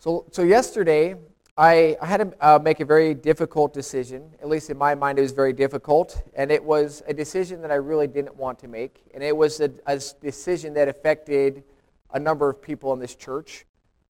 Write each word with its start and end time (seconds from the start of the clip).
So, 0.00 0.26
so 0.30 0.42
yesterday, 0.42 1.16
I, 1.56 1.96
I 2.00 2.06
had 2.06 2.18
to 2.18 2.32
uh, 2.40 2.58
make 2.60 2.78
a 2.78 2.84
very 2.84 3.14
difficult 3.14 3.74
decision. 3.74 4.30
At 4.40 4.48
least 4.48 4.70
in 4.70 4.78
my 4.78 4.94
mind, 4.94 5.18
it 5.18 5.22
was 5.22 5.32
very 5.32 5.52
difficult. 5.52 6.22
And 6.34 6.52
it 6.52 6.62
was 6.62 7.02
a 7.08 7.12
decision 7.12 7.60
that 7.62 7.72
I 7.72 7.74
really 7.74 8.06
didn't 8.06 8.36
want 8.36 8.60
to 8.60 8.68
make. 8.68 9.02
And 9.12 9.24
it 9.24 9.36
was 9.36 9.58
a, 9.58 9.72
a 9.86 10.00
decision 10.20 10.72
that 10.74 10.86
affected 10.86 11.64
a 12.12 12.20
number 12.20 12.48
of 12.48 12.62
people 12.62 12.92
in 12.92 13.00
this 13.00 13.16
church. 13.16 13.66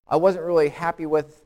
I 0.07 0.17
wasn't 0.17 0.45
really 0.45 0.69
happy 0.69 1.07
with 1.07 1.43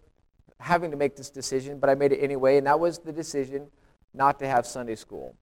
having 0.59 0.91
to 0.91 0.97
make 0.97 1.15
this 1.15 1.31
decision, 1.31 1.79
but 1.79 1.89
I 1.89 1.95
made 1.95 2.11
it 2.11 2.19
anyway. 2.19 2.57
And 2.57 2.67
that 2.67 2.81
was 2.81 2.99
the 2.99 3.13
decision 3.13 3.69
not 4.13 4.41
to 4.41 4.49
have 4.49 4.67
Sunday 4.67 4.97
school. 4.97 5.37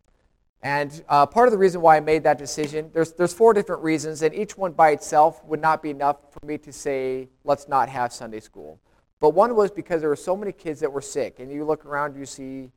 And 0.62 1.02
uh, 1.08 1.24
part 1.24 1.48
of 1.48 1.52
the 1.52 1.58
reason 1.58 1.80
why 1.80 1.96
I 1.96 2.00
made 2.00 2.22
that 2.24 2.36
decision, 2.36 2.90
there's, 2.92 3.12
there's 3.14 3.32
four 3.32 3.54
different 3.54 3.82
reasons, 3.82 4.20
and 4.20 4.34
each 4.34 4.58
one 4.58 4.72
by 4.72 4.90
itself 4.90 5.42
would 5.46 5.62
not 5.62 5.82
be 5.82 5.88
enough 5.88 6.18
for 6.32 6.44
me 6.44 6.58
to 6.58 6.70
say, 6.70 7.30
let's 7.44 7.66
not 7.66 7.88
have 7.88 8.12
Sunday 8.12 8.40
school. 8.40 8.78
But 9.20 9.30
one 9.30 9.54
was 9.54 9.70
because 9.70 10.00
there 10.00 10.08
were 10.08 10.16
so 10.16 10.34
many 10.34 10.52
kids 10.52 10.80
that 10.80 10.90
were 10.90 11.02
sick. 11.02 11.38
And 11.38 11.52
you 11.52 11.64
look 11.64 11.84
around, 11.84 12.16
you 12.16 12.24
see, 12.24 12.70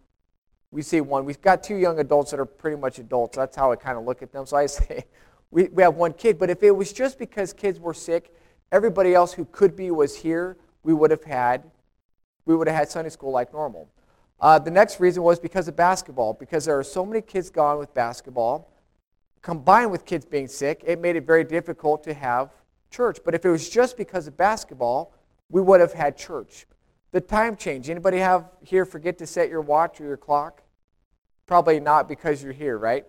we 0.71 0.81
see 0.81 0.99
one. 0.99 1.23
We've 1.23 1.41
got 1.41 1.63
two 1.63 1.75
young 1.75 1.99
adults 1.99 2.31
that 2.31 2.39
are 2.39 2.45
pretty 2.45 2.77
much 2.77 2.99
adults. 2.99 3.37
That's 3.37 3.55
how 3.55 3.71
I 3.71 3.77
kind 3.77 3.97
of 3.97 4.03
look 4.03 4.21
at 4.21 4.31
them. 4.31 4.45
So 4.45 4.57
I 4.57 4.65
say, 4.67 5.05
we, 5.51 5.65
we 5.69 5.83
have 5.83 5.95
one 5.95 6.13
kid. 6.13 6.37
But 6.37 6.49
if 6.49 6.61
it 6.61 6.71
was 6.71 6.91
just 6.91 7.17
because 7.17 7.53
kids 7.53 7.79
were 7.79 7.93
sick, 7.93 8.33
everybody 8.71 9.13
else 9.13 9.33
who 9.33 9.45
could 9.45 9.75
be 9.75 9.89
was 9.91 10.17
here, 10.17 10.57
we 10.83 10.93
would 10.93 11.11
have 11.11 11.23
had, 11.23 11.63
we 12.45 12.55
would 12.55 12.67
have 12.67 12.75
had 12.75 12.89
Sunday 12.89 13.09
school 13.09 13.31
like 13.31 13.53
normal. 13.53 13.87
Uh, 14.39 14.59
the 14.59 14.71
next 14.71 14.99
reason 14.99 15.23
was 15.23 15.39
because 15.39 15.69
of 15.69 15.75
basketball, 15.77 16.33
because 16.33 16.65
there 16.65 16.77
are 16.77 16.83
so 16.83 17.05
many 17.05 17.21
kids 17.21 17.49
gone 17.49 17.77
with 17.77 17.93
basketball. 17.93 18.69
Combined 19.41 19.91
with 19.91 20.05
kids 20.05 20.25
being 20.25 20.47
sick, 20.47 20.83
it 20.85 20.99
made 20.99 21.15
it 21.15 21.25
very 21.25 21.45
difficult 21.45 22.03
to 22.03 22.13
have 22.13 22.49
church. 22.89 23.19
But 23.23 23.35
if 23.35 23.45
it 23.45 23.49
was 23.49 23.69
just 23.69 23.95
because 23.95 24.27
of 24.27 24.35
basketball, 24.35 25.13
we 25.53 25.61
would 25.61 25.79
have 25.79 25.93
had 25.93 26.17
church. 26.17 26.65
The 27.11 27.21
time 27.21 27.55
change. 27.55 27.87
Anybody 27.87 28.17
have 28.17 28.49
here 28.63 28.85
forget 28.85 29.19
to 29.19 29.27
set 29.27 29.49
your 29.49 29.61
watch 29.61 30.01
or 30.01 30.05
your 30.05 30.17
clock? 30.17 30.63
Probably 31.45 31.79
not 31.79 32.09
because 32.09 32.41
you're 32.41 32.53
here, 32.53 32.75
right? 32.75 33.05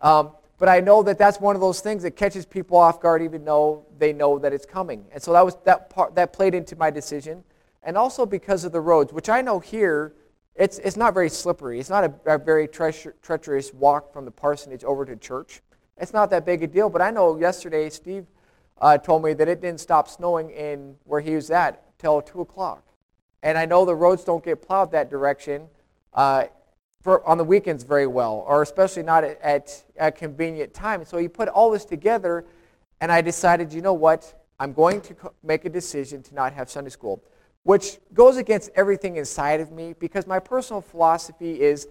Um, 0.00 0.30
but 0.56 0.70
I 0.70 0.80
know 0.80 1.02
that 1.02 1.18
that's 1.18 1.38
one 1.38 1.54
of 1.54 1.60
those 1.60 1.82
things 1.82 2.02
that 2.04 2.12
catches 2.12 2.46
people 2.46 2.78
off 2.78 3.02
guard, 3.02 3.20
even 3.20 3.44
though 3.44 3.84
they 3.98 4.14
know 4.14 4.38
that 4.38 4.54
it's 4.54 4.64
coming. 4.64 5.04
And 5.12 5.22
so 5.22 5.34
that 5.34 5.44
was 5.44 5.58
that 5.64 5.90
part 5.90 6.14
that 6.14 6.32
played 6.32 6.54
into 6.54 6.74
my 6.74 6.90
decision, 6.90 7.44
and 7.82 7.98
also 7.98 8.24
because 8.24 8.64
of 8.64 8.72
the 8.72 8.80
roads, 8.80 9.12
which 9.12 9.28
I 9.28 9.42
know 9.42 9.58
here, 9.58 10.14
it's 10.54 10.78
it's 10.78 10.96
not 10.96 11.12
very 11.12 11.28
slippery. 11.28 11.78
It's 11.80 11.90
not 11.90 12.04
a, 12.04 12.34
a 12.34 12.38
very 12.38 12.66
tre- 12.66 13.12
treacherous 13.20 13.74
walk 13.74 14.10
from 14.10 14.24
the 14.24 14.30
parsonage 14.30 14.84
over 14.84 15.04
to 15.04 15.16
church. 15.16 15.60
It's 15.98 16.14
not 16.14 16.30
that 16.30 16.46
big 16.46 16.62
a 16.62 16.66
deal. 16.66 16.88
But 16.88 17.02
I 17.02 17.10
know 17.10 17.36
yesterday 17.36 17.90
Steve 17.90 18.26
uh, 18.80 18.98
told 18.98 19.22
me 19.22 19.32
that 19.34 19.48
it 19.48 19.60
didn't 19.60 19.80
stop 19.80 20.08
snowing 20.08 20.50
in 20.50 20.96
where 21.04 21.20
he 21.20 21.34
was 21.34 21.50
at 21.50 21.98
till 21.98 22.20
2 22.20 22.40
o'clock. 22.40 22.84
And 23.42 23.58
I 23.58 23.66
know 23.66 23.84
the 23.84 23.94
roads 23.94 24.24
don't 24.24 24.44
get 24.44 24.62
plowed 24.62 24.92
that 24.92 25.10
direction 25.10 25.68
uh, 26.12 26.44
for, 27.02 27.26
on 27.28 27.36
the 27.36 27.44
weekends 27.44 27.84
very 27.84 28.06
well, 28.06 28.44
or 28.46 28.62
especially 28.62 29.02
not 29.02 29.24
at, 29.24 29.40
at 29.42 29.84
a 29.98 30.10
convenient 30.10 30.72
time. 30.72 31.04
So 31.04 31.18
he 31.18 31.28
put 31.28 31.48
all 31.48 31.70
this 31.70 31.84
together, 31.84 32.46
and 33.00 33.12
I 33.12 33.20
decided, 33.20 33.72
you 33.72 33.82
know 33.82 33.92
what? 33.92 34.42
I'm 34.58 34.72
going 34.72 35.00
to 35.02 35.16
make 35.42 35.64
a 35.66 35.68
decision 35.68 36.22
to 36.22 36.34
not 36.34 36.54
have 36.54 36.70
Sunday 36.70 36.90
school, 36.90 37.22
which 37.64 37.98
goes 38.14 38.38
against 38.38 38.70
everything 38.74 39.16
inside 39.16 39.60
of 39.60 39.72
me 39.72 39.94
because 39.98 40.26
my 40.26 40.38
personal 40.38 40.80
philosophy 40.80 41.60
is 41.60 41.88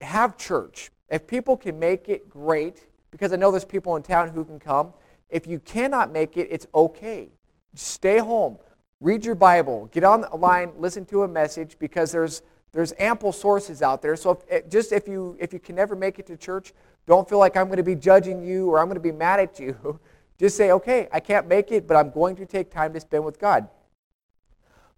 have 0.00 0.38
church. 0.38 0.90
If 1.10 1.26
people 1.26 1.56
can 1.56 1.78
make 1.78 2.08
it, 2.08 2.30
great, 2.30 2.86
because 3.10 3.32
I 3.32 3.36
know 3.36 3.50
there's 3.50 3.64
people 3.64 3.96
in 3.96 4.02
town 4.02 4.28
who 4.30 4.44
can 4.44 4.58
come. 4.58 4.92
If 5.30 5.46
you 5.46 5.58
cannot 5.58 6.12
make 6.12 6.36
it, 6.36 6.48
it's 6.50 6.66
okay. 6.74 7.30
Stay 7.74 8.18
home. 8.18 8.58
Read 9.00 9.24
your 9.24 9.34
Bible. 9.34 9.88
Get 9.92 10.04
on 10.04 10.22
the 10.22 10.36
line. 10.36 10.72
Listen 10.76 11.04
to 11.06 11.22
a 11.22 11.28
message 11.28 11.76
because 11.78 12.12
there's 12.12 12.42
there's 12.72 12.92
ample 13.00 13.32
sources 13.32 13.82
out 13.82 14.00
there. 14.00 14.14
So 14.14 14.42
if, 14.48 14.68
just 14.68 14.92
if 14.92 15.08
you 15.08 15.36
if 15.40 15.52
you 15.52 15.58
can 15.58 15.74
never 15.74 15.96
make 15.96 16.18
it 16.18 16.26
to 16.26 16.36
church, 16.36 16.72
don't 17.06 17.28
feel 17.28 17.38
like 17.38 17.56
I'm 17.56 17.66
going 17.66 17.78
to 17.78 17.82
be 17.82 17.96
judging 17.96 18.42
you 18.42 18.68
or 18.68 18.78
I'm 18.78 18.86
going 18.86 18.94
to 18.94 19.00
be 19.00 19.12
mad 19.12 19.40
at 19.40 19.58
you. 19.58 19.98
Just 20.38 20.56
say, 20.56 20.70
okay, 20.70 21.06
I 21.12 21.20
can't 21.20 21.46
make 21.46 21.70
it, 21.70 21.86
but 21.86 21.98
I'm 21.98 22.10
going 22.10 22.34
to 22.36 22.46
take 22.46 22.70
time 22.70 22.94
to 22.94 23.00
spend 23.00 23.26
with 23.26 23.38
God. 23.38 23.68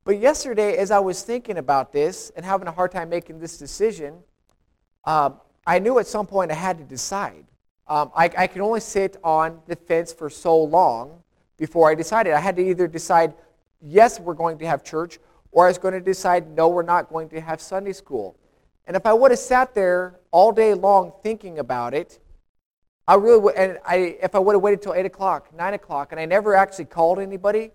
But 0.04 0.20
yesterday, 0.20 0.76
as 0.76 0.92
I 0.92 1.00
was 1.00 1.22
thinking 1.22 1.58
about 1.58 1.92
this 1.92 2.30
and 2.36 2.44
having 2.44 2.68
a 2.68 2.70
hard 2.70 2.92
time 2.92 3.08
making 3.08 3.40
this 3.40 3.58
decision, 3.58 4.18
um, 5.04 5.40
I 5.66 5.80
knew 5.80 5.98
at 5.98 6.06
some 6.06 6.26
point 6.26 6.52
I 6.52 6.54
had 6.54 6.78
to 6.78 6.84
decide. 6.84 7.44
Um, 7.88 8.10
I, 8.14 8.30
I 8.36 8.46
could 8.46 8.62
only 8.62 8.80
sit 8.80 9.16
on 9.24 9.60
the 9.66 9.76
fence 9.76 10.12
for 10.12 10.30
so 10.30 10.56
long 10.56 11.22
before 11.56 11.90
I 11.90 11.94
decided. 11.94 12.32
I 12.32 12.40
had 12.40 12.56
to 12.56 12.62
either 12.62 12.86
decide, 12.86 13.34
yes, 13.80 14.20
we're 14.20 14.34
going 14.34 14.58
to 14.58 14.66
have 14.66 14.84
church, 14.84 15.18
or 15.50 15.66
I 15.66 15.68
was 15.68 15.78
going 15.78 15.94
to 15.94 16.00
decide, 16.00 16.48
no, 16.56 16.68
we're 16.68 16.82
not 16.82 17.10
going 17.10 17.28
to 17.30 17.40
have 17.40 17.60
Sunday 17.60 17.92
school. 17.92 18.36
And 18.86 18.96
if 18.96 19.06
I 19.06 19.12
would 19.12 19.30
have 19.30 19.38
sat 19.38 19.74
there 19.74 20.20
all 20.30 20.52
day 20.52 20.74
long 20.74 21.12
thinking 21.22 21.58
about 21.58 21.94
it, 21.94 22.18
I 23.06 23.14
really 23.14 23.40
would, 23.40 23.54
and 23.56 23.78
I, 23.84 24.16
if 24.22 24.34
I 24.34 24.38
would 24.38 24.54
have 24.54 24.62
waited 24.62 24.82
till 24.82 24.94
8 24.94 25.04
o'clock, 25.06 25.54
9 25.54 25.74
o'clock, 25.74 26.12
and 26.12 26.20
I 26.20 26.24
never 26.24 26.54
actually 26.54 26.86
called 26.86 27.18
anybody, 27.18 27.72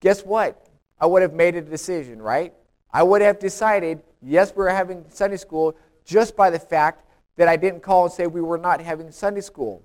guess 0.00 0.22
what? 0.22 0.68
I 1.00 1.06
would 1.06 1.22
have 1.22 1.32
made 1.32 1.56
a 1.56 1.60
decision, 1.60 2.22
right? 2.22 2.54
I 2.92 3.02
would 3.02 3.22
have 3.22 3.38
decided, 3.38 4.02
yes, 4.22 4.52
we're 4.54 4.68
having 4.68 5.04
Sunday 5.08 5.36
school 5.36 5.76
just 6.04 6.36
by 6.36 6.50
the 6.50 6.58
fact 6.58 7.04
that 7.36 7.48
I 7.48 7.56
didn't 7.56 7.82
call 7.82 8.04
and 8.04 8.12
say 8.12 8.26
we 8.26 8.40
were 8.40 8.58
not 8.58 8.80
having 8.80 9.10
Sunday 9.10 9.40
school. 9.40 9.84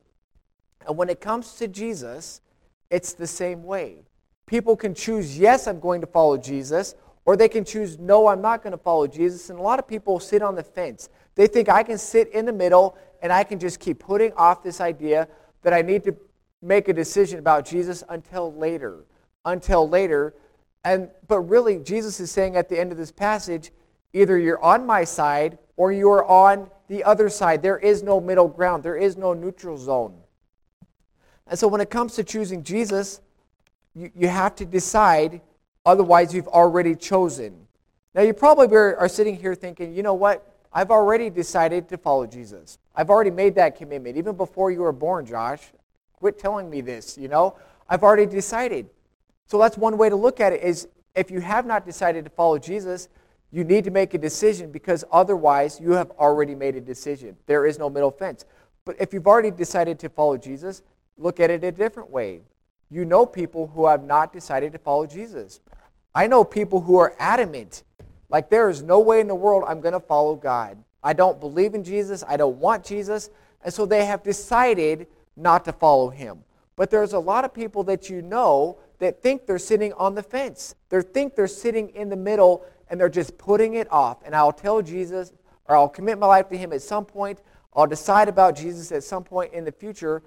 And 0.88 0.98
when 0.98 1.10
it 1.10 1.22
comes 1.22 1.56
to 1.56 1.68
Jesus, 1.68 2.42
it's 2.90 3.14
the 3.14 3.28
same 3.28 3.64
way. 3.64 4.04
People 4.46 4.76
can 4.76 4.94
choose, 4.94 5.38
yes, 5.38 5.68
I'm 5.68 5.80
going 5.80 6.02
to 6.02 6.08
follow 6.08 6.38
Jesus, 6.38 6.96
or 7.26 7.36
they 7.36 7.50
can 7.50 7.66
choose, 7.66 8.00
no, 8.00 8.28
I'm 8.28 8.42
not 8.42 8.64
going 8.64 8.72
to 8.72 8.78
follow 8.78 9.06
Jesus. 9.08 9.50
And 9.50 9.60
a 9.60 9.62
lot 9.62 9.80
of 9.80 9.88
people 9.88 10.20
sit 10.20 10.42
on 10.42 10.56
the 10.56 10.64
fence. 10.64 11.10
They 11.36 11.48
think 11.48 11.68
I 11.68 11.84
can 11.84 11.98
sit 11.98 12.30
in 12.30 12.46
the 12.46 12.54
middle 12.54 12.98
and 13.22 13.34
I 13.34 13.44
can 13.44 13.60
just 13.60 13.80
keep 13.80 14.00
putting 14.00 14.32
off 14.34 14.64
this 14.64 14.80
idea 14.80 15.28
that 15.64 15.74
I 15.74 15.82
need 15.82 16.04
to 16.06 16.16
make 16.62 16.88
a 16.88 16.94
decision 16.94 17.40
about 17.40 17.66
Jesus 17.66 18.04
until 18.08 18.54
later. 18.54 19.04
Until 19.44 19.90
later. 19.90 20.36
And 20.86 21.10
but 21.28 21.42
really 21.42 21.80
Jesus 21.80 22.20
is 22.22 22.32
saying 22.32 22.56
at 22.56 22.70
the 22.70 22.80
end 22.80 22.94
of 22.94 22.98
this 22.98 23.12
passage, 23.12 23.72
either 24.14 24.38
you're 24.38 24.62
on 24.64 24.86
my 24.86 25.04
side 25.04 25.58
or 25.76 25.92
you're 25.92 26.26
on 26.26 26.70
the 26.88 27.04
other 27.04 27.30
side. 27.30 27.62
There 27.62 27.78
is 27.78 28.04
no 28.04 28.20
middle 28.20 28.48
ground, 28.48 28.84
there 28.84 28.98
is 28.98 29.18
no 29.18 29.34
neutral 29.34 29.78
zone. 29.78 30.16
And 31.48 31.58
so 31.58 31.68
when 31.68 31.82
it 31.82 31.90
comes 31.90 32.16
to 32.16 32.24
choosing 32.24 32.64
Jesus, 32.64 33.22
you, 33.96 34.12
you 34.16 34.28
have 34.28 34.56
to 34.56 34.66
decide, 34.66 35.42
otherwise, 35.86 36.34
you've 36.34 36.48
already 36.48 36.96
chosen. 36.96 37.68
Now, 38.14 38.22
you 38.24 38.34
probably 38.34 38.76
are 38.76 39.08
sitting 39.08 39.36
here 39.36 39.56
thinking, 39.56 39.94
you 39.94 40.04
know 40.04 40.14
what? 40.14 40.54
I've 40.74 40.92
already 40.92 41.30
decided 41.30 41.88
to 41.90 41.98
follow 41.98 42.28
Jesus. 42.28 42.78
I've 42.96 43.10
already 43.10 43.32
made 43.32 43.56
that 43.56 43.78
commitment. 43.78 44.18
Even 44.18 44.36
before 44.36 44.72
you 44.72 44.82
were 44.82 44.92
born, 44.92 45.26
Josh. 45.26 45.62
Quit 46.14 46.40
telling 46.40 46.70
me 46.70 46.82
this, 46.82 47.18
you 47.18 47.28
know? 47.28 47.56
I've 47.88 48.04
already 48.04 48.26
decided. 48.26 48.90
So 49.46 49.60
that's 49.60 49.78
one 49.78 49.98
way 49.98 50.10
to 50.10 50.16
look 50.16 50.40
at 50.40 50.52
it 50.52 50.62
is 50.62 50.88
if 51.16 51.32
you 51.32 51.40
have 51.40 51.66
not 51.66 51.86
decided 51.86 52.26
to 52.26 52.32
follow 52.32 52.58
Jesus, 52.58 53.08
you 53.58 53.64
need 53.64 53.84
to 53.86 53.92
make 53.92 54.14
a 54.14 54.20
decision 54.20 54.72
because 54.72 55.04
otherwise 55.12 55.80
you 55.82 55.92
have 55.94 56.12
already 56.12 56.54
made 56.54 56.76
a 56.76 56.82
decision. 56.82 57.36
There 57.48 57.66
is 57.66 57.80
no 57.80 57.90
middle 57.90 58.12
fence. 58.12 58.46
But 58.86 58.98
if 59.00 59.14
you've 59.14 59.26
already 59.26 59.50
decided 59.50 59.98
to 60.00 60.10
follow 60.10 60.38
Jesus, 60.38 60.84
look 61.18 61.40
at 61.40 61.50
it 61.50 61.64
a 61.64 61.72
different 61.72 62.12
way. 62.12 62.42
You 62.92 63.04
know 63.04 63.26
people 63.26 63.66
who 63.66 63.88
have 63.88 64.04
not 64.04 64.32
decided 64.32 64.74
to 64.74 64.78
follow 64.78 65.08
Jesus. 65.08 65.60
I 66.14 66.28
know 66.28 66.44
people 66.44 66.82
who 66.82 66.98
are 66.98 67.16
adamant, 67.18 67.84
like 68.30 68.48
there 68.52 68.70
is 68.70 68.84
no 68.84 69.00
way 69.00 69.22
in 69.22 69.28
the 69.28 69.34
world 69.34 69.64
I'm 69.68 69.82
going 69.82 69.94
to 69.94 70.00
follow 70.00 70.36
God. 70.36 70.78
I 71.04 71.14
don't 71.14 71.40
believe 71.40 71.74
in 71.74 71.84
Jesus. 71.84 72.24
I 72.28 72.38
don't 72.38 72.58
want 72.58 72.86
Jesus. 72.86 73.32
And 73.64 73.74
so 73.74 73.88
they 73.88 74.06
have 74.06 74.22
decided 74.22 75.08
not 75.36 75.66
to 75.66 75.74
follow 75.74 76.10
him. 76.10 76.44
But 76.76 76.92
there's 76.92 77.14
a 77.14 77.20
lot 77.20 77.44
of 77.44 77.56
people 77.56 77.84
that 77.86 78.08
you 78.08 78.22
know 78.22 78.78
that 79.00 79.24
think 79.24 79.48
they're 79.48 79.58
sitting 79.58 79.94
on 79.94 80.14
the 80.14 80.24
fence. 80.24 80.76
They 80.90 81.02
think 81.02 81.36
they're 81.36 81.48
sitting 81.48 81.90
in 81.90 82.10
the 82.10 82.16
middle 82.16 82.64
and 82.90 83.00
they're 83.00 83.10
just 83.10 83.38
putting 83.38 83.76
it 83.76 83.92
off. 83.92 84.18
And 84.26 84.36
I'll 84.36 84.54
tell 84.54 84.82
Jesus, 84.82 85.34
or 85.66 85.76
I'll 85.76 85.90
commit 85.90 86.18
my 86.18 86.28
life 86.28 86.50
to 86.50 86.58
Him 86.58 86.74
at 86.74 86.82
some 86.82 87.06
point. 87.06 87.40
I'll 87.76 87.88
decide 87.88 88.28
about 88.28 88.56
Jesus 88.56 88.92
at 88.92 89.04
some 89.04 89.24
point 89.24 89.54
in 89.54 89.66
the 89.66 89.72
future. 89.72 90.24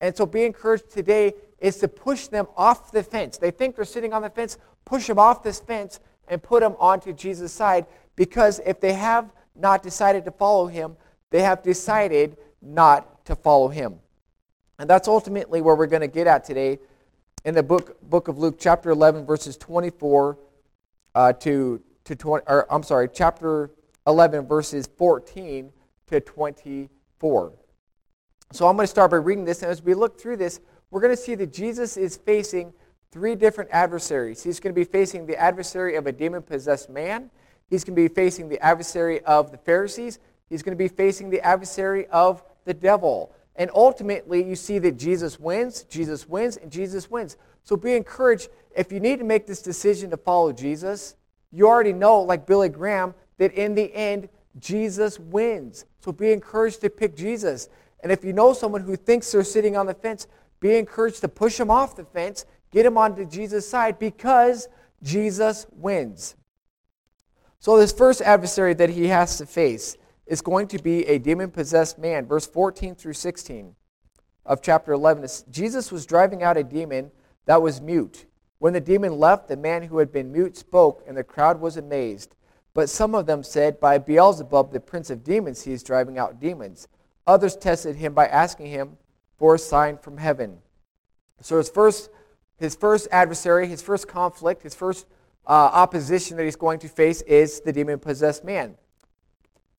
And 0.00 0.16
so 0.16 0.26
be 0.26 0.44
encouraged 0.44 0.90
today 0.90 1.34
is 1.58 1.76
to 1.78 1.88
push 1.88 2.26
them 2.26 2.46
off 2.56 2.90
the 2.90 3.02
fence. 3.02 3.36
They 3.36 3.50
think 3.50 3.76
they're 3.76 3.84
sitting 3.84 4.12
on 4.12 4.22
the 4.22 4.30
fence, 4.30 4.58
push 4.84 5.06
them 5.06 5.18
off 5.18 5.42
this 5.42 5.60
fence 5.60 6.00
and 6.28 6.42
put 6.42 6.60
them 6.60 6.74
onto 6.78 7.12
Jesus' 7.12 7.52
side 7.52 7.86
because 8.16 8.60
if 8.64 8.80
they 8.80 8.94
have 8.94 9.30
not 9.54 9.82
decided 9.82 10.24
to 10.24 10.30
follow 10.30 10.66
him, 10.66 10.96
they 11.30 11.42
have 11.42 11.62
decided 11.62 12.36
not 12.62 13.24
to 13.26 13.36
follow 13.36 13.68
him. 13.68 14.00
And 14.78 14.88
that's 14.88 15.08
ultimately 15.08 15.60
where 15.60 15.74
we're 15.74 15.86
going 15.86 16.00
to 16.00 16.08
get 16.08 16.26
at 16.26 16.44
today 16.44 16.78
in 17.44 17.54
the 17.54 17.62
book, 17.62 18.00
book 18.02 18.28
of 18.28 18.38
Luke, 18.38 18.56
chapter 18.58 18.90
11, 18.90 19.26
verses 19.26 19.56
24 19.56 20.38
uh, 21.14 21.32
to 21.34 21.82
to 22.04 22.16
20, 22.16 22.44
or 22.46 22.72
I'm 22.72 22.82
sorry, 22.82 23.08
chapter 23.12 23.70
11, 24.06 24.46
verses 24.46 24.88
14 24.96 25.70
to 26.08 26.20
24. 26.20 27.52
So 28.52 28.66
I'm 28.66 28.76
going 28.76 28.84
to 28.84 28.90
start 28.90 29.10
by 29.12 29.18
reading 29.18 29.44
this, 29.44 29.62
and 29.62 29.70
as 29.70 29.82
we 29.82 29.94
look 29.94 30.20
through 30.20 30.36
this, 30.36 30.60
we're 30.90 31.00
going 31.00 31.14
to 31.14 31.22
see 31.22 31.36
that 31.36 31.52
Jesus 31.52 31.96
is 31.96 32.16
facing 32.16 32.72
three 33.12 33.34
different 33.34 33.70
adversaries. 33.72 34.42
He's 34.42 34.58
going 34.60 34.74
to 34.74 34.78
be 34.78 34.84
facing 34.84 35.26
the 35.26 35.36
adversary 35.36 35.96
of 35.96 36.06
a 36.06 36.12
demon 36.12 36.42
possessed 36.42 36.90
man, 36.90 37.30
he's 37.68 37.84
going 37.84 37.94
to 37.94 38.02
be 38.02 38.12
facing 38.12 38.48
the 38.48 38.60
adversary 38.60 39.20
of 39.22 39.52
the 39.52 39.58
Pharisees, 39.58 40.18
he's 40.48 40.62
going 40.62 40.76
to 40.76 40.82
be 40.82 40.88
facing 40.88 41.30
the 41.30 41.40
adversary 41.40 42.06
of 42.08 42.42
the 42.64 42.74
devil. 42.74 43.32
And 43.56 43.70
ultimately, 43.74 44.42
you 44.42 44.56
see 44.56 44.78
that 44.78 44.96
Jesus 44.96 45.38
wins, 45.38 45.82
Jesus 45.84 46.28
wins, 46.28 46.56
and 46.56 46.72
Jesus 46.72 47.10
wins. 47.10 47.36
So 47.62 47.76
be 47.76 47.94
encouraged. 47.94 48.48
If 48.74 48.90
you 48.90 49.00
need 49.00 49.18
to 49.18 49.24
make 49.24 49.46
this 49.46 49.60
decision 49.60 50.10
to 50.10 50.16
follow 50.16 50.52
Jesus, 50.52 51.14
you 51.52 51.66
already 51.66 51.92
know, 51.92 52.20
like 52.20 52.46
Billy 52.46 52.68
Graham, 52.68 53.14
that 53.38 53.52
in 53.54 53.74
the 53.74 53.94
end, 53.94 54.28
Jesus 54.58 55.18
wins. 55.18 55.84
So 56.00 56.12
be 56.12 56.32
encouraged 56.32 56.80
to 56.82 56.90
pick 56.90 57.16
Jesus. 57.16 57.68
And 58.02 58.10
if 58.10 58.24
you 58.24 58.32
know 58.32 58.52
someone 58.52 58.82
who 58.82 58.96
thinks 58.96 59.30
they're 59.30 59.44
sitting 59.44 59.76
on 59.76 59.86
the 59.86 59.94
fence, 59.94 60.26
be 60.60 60.76
encouraged 60.76 61.20
to 61.22 61.28
push 61.28 61.56
them 61.56 61.70
off 61.70 61.96
the 61.96 62.04
fence, 62.04 62.44
get 62.70 62.84
them 62.84 62.98
onto 62.98 63.24
Jesus' 63.24 63.68
side 63.68 63.98
because 63.98 64.68
Jesus 65.02 65.66
wins. 65.72 66.36
So, 67.58 67.78
this 67.78 67.92
first 67.92 68.22
adversary 68.22 68.74
that 68.74 68.90
he 68.90 69.08
has 69.08 69.36
to 69.38 69.46
face 69.46 69.96
is 70.26 70.40
going 70.40 70.68
to 70.68 70.78
be 70.78 71.06
a 71.06 71.18
demon 71.18 71.50
possessed 71.50 71.98
man. 71.98 72.26
Verse 72.26 72.46
14 72.46 72.94
through 72.94 73.12
16 73.14 73.74
of 74.46 74.62
chapter 74.62 74.92
11. 74.92 75.26
Jesus 75.50 75.92
was 75.92 76.06
driving 76.06 76.42
out 76.42 76.56
a 76.56 76.64
demon 76.64 77.10
that 77.46 77.60
was 77.60 77.80
mute. 77.80 78.26
When 78.60 78.74
the 78.74 78.80
demon 78.80 79.18
left, 79.18 79.48
the 79.48 79.56
man 79.56 79.84
who 79.84 79.98
had 79.98 80.12
been 80.12 80.30
mute 80.30 80.54
spoke, 80.54 81.02
and 81.08 81.16
the 81.16 81.24
crowd 81.24 81.62
was 81.62 81.78
amazed. 81.78 82.36
But 82.74 82.90
some 82.90 83.14
of 83.14 83.24
them 83.24 83.42
said, 83.42 83.80
By 83.80 83.96
Beelzebub, 83.96 84.70
the 84.70 84.80
prince 84.80 85.08
of 85.08 85.24
demons, 85.24 85.62
he 85.62 85.72
is 85.72 85.82
driving 85.82 86.18
out 86.18 86.38
demons. 86.38 86.86
Others 87.26 87.56
tested 87.56 87.96
him 87.96 88.12
by 88.12 88.26
asking 88.26 88.66
him 88.66 88.98
for 89.38 89.54
a 89.54 89.58
sign 89.58 89.96
from 89.96 90.18
heaven. 90.18 90.58
So 91.40 91.56
his 91.56 91.70
first, 91.70 92.10
his 92.58 92.74
first 92.74 93.08
adversary, 93.10 93.66
his 93.66 93.80
first 93.80 94.06
conflict, 94.06 94.62
his 94.62 94.74
first 94.74 95.06
uh, 95.46 95.52
opposition 95.72 96.36
that 96.36 96.44
he's 96.44 96.54
going 96.54 96.80
to 96.80 96.88
face 96.88 97.22
is 97.22 97.62
the 97.62 97.72
demon 97.72 97.98
possessed 97.98 98.44
man. 98.44 98.76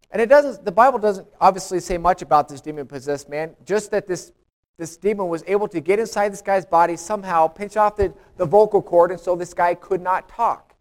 And 0.10 0.20
it 0.20 0.28
doesn't, 0.28 0.66
the 0.66 0.72
Bible 0.72 0.98
doesn't 0.98 1.28
obviously 1.40 1.80
say 1.82 2.00
much 2.00 2.24
about 2.24 2.50
this 2.50 2.62
demon 2.62 2.88
possessed 2.88 3.30
man, 3.30 3.56
just 3.64 3.92
that 3.92 4.08
this, 4.08 4.32
this 4.78 4.98
demon 4.98 5.28
was 5.28 5.44
able 5.48 5.68
to 5.68 5.80
get 5.80 6.00
inside 6.00 6.32
this 6.32 6.42
guy's 6.42 6.66
body, 6.66 6.98
somehow 6.98 7.48
pinch 7.48 7.78
off 7.78 7.96
the, 7.96 8.14
the 8.38 8.46
vocal 8.46 8.82
cord, 8.82 9.12
and 9.12 9.20
so 9.20 9.36
this 9.36 9.54
guy 9.54 9.76
could 9.76 10.02
not 10.02 10.28
talk. 10.28 10.76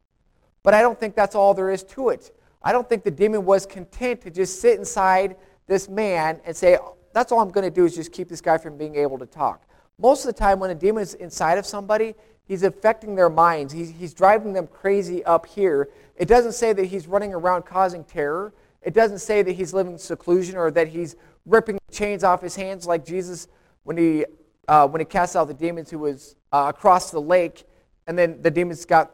But 0.62 0.75
I 0.75 0.81
don't 0.81 0.98
think 0.98 1.14
that's 1.14 1.34
all 1.34 1.54
there 1.54 1.70
is 1.70 1.82
to 1.84 2.10
it. 2.10 2.34
I 2.62 2.72
don't 2.72 2.88
think 2.88 3.04
the 3.04 3.10
demon 3.10 3.44
was 3.44 3.66
content 3.66 4.20
to 4.22 4.31
just 4.31 4.60
sit 4.60 4.78
inside 4.78 5.37
this 5.66 5.88
man 5.88 6.40
and 6.44 6.54
say, 6.54 6.78
That's 7.12 7.32
all 7.32 7.40
I'm 7.40 7.50
going 7.50 7.64
to 7.64 7.75
do 7.75 7.84
is 7.84 7.94
just 7.94 8.12
keep 8.12 8.28
this 8.28 8.40
guy 8.40 8.58
from 8.58 8.76
being 8.76 8.96
able 8.96 9.19
to 9.19 9.26
talk. 9.26 9.66
Most 9.98 10.25
of 10.25 10.34
the 10.34 10.38
time, 10.38 10.58
when 10.60 10.70
a 10.70 10.75
demon 10.75 11.02
is 11.02 11.14
inside 11.14 11.58
of 11.58 11.66
somebody, 11.66 12.14
he's 12.46 12.62
affecting 12.62 13.14
their 13.14 13.31
minds. 13.31 13.72
He's, 13.72 13.90
he's 13.90 14.14
driving 14.14 14.52
them 14.52 14.66
crazy 14.66 15.25
up 15.25 15.46
here. 15.46 15.88
It 16.16 16.26
doesn't 16.26 16.52
say 16.52 16.72
that 16.72 16.86
he's 16.86 17.06
running 17.06 17.32
around 17.34 17.64
causing 17.64 18.04
terror. 18.04 18.52
It 18.82 18.94
doesn't 18.94 19.19
say 19.19 19.43
that 19.43 19.52
he's 19.52 19.75
living 19.75 19.93
in 19.93 19.98
seclusion 19.98 20.56
or 20.56 20.70
that 20.70 20.88
he's 20.88 21.16
ripping 21.46 21.78
chains 21.90 22.25
off 22.25 22.43
his 22.43 22.56
hands 22.56 22.86
like 22.86 23.04
Jesus 23.04 23.48
when 23.85 23.97
he, 23.97 24.25
uh, 24.69 24.87
when 24.88 25.00
he 25.00 25.05
cast 25.05 25.37
out 25.37 25.49
the 25.49 25.55
demons 25.55 25.91
who 25.91 25.99
was 25.99 26.37
uh, 26.53 26.67
across 26.69 27.11
the 27.11 27.21
lake 27.21 27.65
and 28.06 28.19
then 28.19 28.41
the 28.43 28.50
demons 28.50 28.85
got 28.85 29.12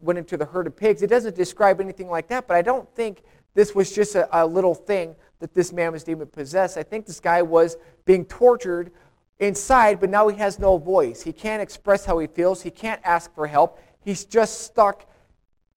went 0.00 0.18
into 0.18 0.36
the 0.36 0.44
herd 0.44 0.66
of 0.66 0.76
pigs. 0.76 1.02
It 1.02 1.08
doesn't 1.08 1.34
describe 1.34 1.80
anything 1.80 2.08
like 2.08 2.28
that, 2.28 2.46
but 2.46 2.56
I 2.56 2.62
don't 2.62 2.88
think 2.94 3.22
this 3.54 3.74
was 3.74 3.92
just 3.92 4.14
a, 4.14 4.28
a 4.42 4.46
little 4.46 4.74
thing 4.74 5.16
that 5.40 5.54
this 5.54 5.72
man 5.72 5.92
was 5.92 6.04
demon 6.04 6.26
possessed. 6.28 6.76
I 6.76 6.82
think 6.82 7.06
this 7.06 7.20
guy 7.20 7.42
was 7.42 7.76
being 8.04 8.24
tortured 8.24 8.90
inside, 9.38 10.00
but 10.00 10.10
now 10.10 10.28
he 10.28 10.36
has 10.38 10.58
no 10.58 10.78
voice. 10.78 11.22
He 11.22 11.32
can't 11.32 11.62
express 11.62 12.04
how 12.04 12.18
he 12.18 12.26
feels. 12.26 12.62
He 12.62 12.70
can't 12.70 13.00
ask 13.04 13.34
for 13.34 13.46
help. 13.46 13.80
He's 14.00 14.24
just 14.24 14.62
stuck 14.62 15.08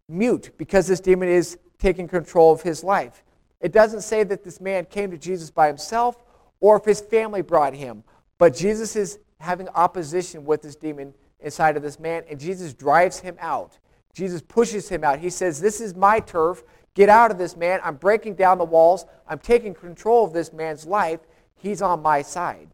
mute 0.08 0.52
because 0.58 0.88
this 0.88 1.00
demon 1.00 1.30
is 1.30 1.58
taking 1.80 2.08
control 2.08 2.52
of 2.52 2.62
his 2.62 2.84
life. 2.84 3.24
It 3.60 3.72
doesn't 3.72 4.02
say 4.02 4.24
that 4.24 4.44
this 4.44 4.60
man 4.60 4.86
came 4.86 5.12
to 5.12 5.18
Jesus 5.18 5.52
by 5.52 5.68
himself 5.68 6.24
or 6.60 6.78
if 6.78 6.86
his 6.86 7.02
family 7.02 7.42
brought 7.42 7.74
him, 7.74 8.04
but 8.42 8.56
Jesus 8.56 8.96
is 8.96 9.20
having 9.40 9.70
opposition 9.70 10.46
with 10.46 10.64
this 10.64 10.76
demon 10.76 11.14
inside 11.42 11.78
of 11.78 11.84
this 11.84 12.00
man, 12.00 12.24
and 12.28 12.40
Jesus 12.40 12.74
drives 12.74 13.20
him 13.20 13.38
out. 13.40 13.78
Jesus 14.16 14.42
pushes 14.42 14.90
him 14.90 15.04
out. 15.04 15.20
He 15.20 15.30
says, 15.30 15.62
This 15.62 15.80
is 15.80 15.94
my 15.94 16.20
turf. 16.20 16.64
Get 16.96 17.08
out 17.08 17.30
of 17.30 17.38
this 17.38 17.56
man. 17.56 17.82
I'm 17.84 17.98
breaking 17.98 18.34
down 18.34 18.58
the 18.58 18.66
walls. 18.66 19.06
I'm 19.28 19.38
taking 19.38 19.76
control 19.76 20.26
of 20.26 20.34
this 20.34 20.52
man's 20.54 20.88
life. 20.88 21.20
He's 21.54 21.84
on 21.84 22.02
my 22.02 22.24
side. 22.24 22.70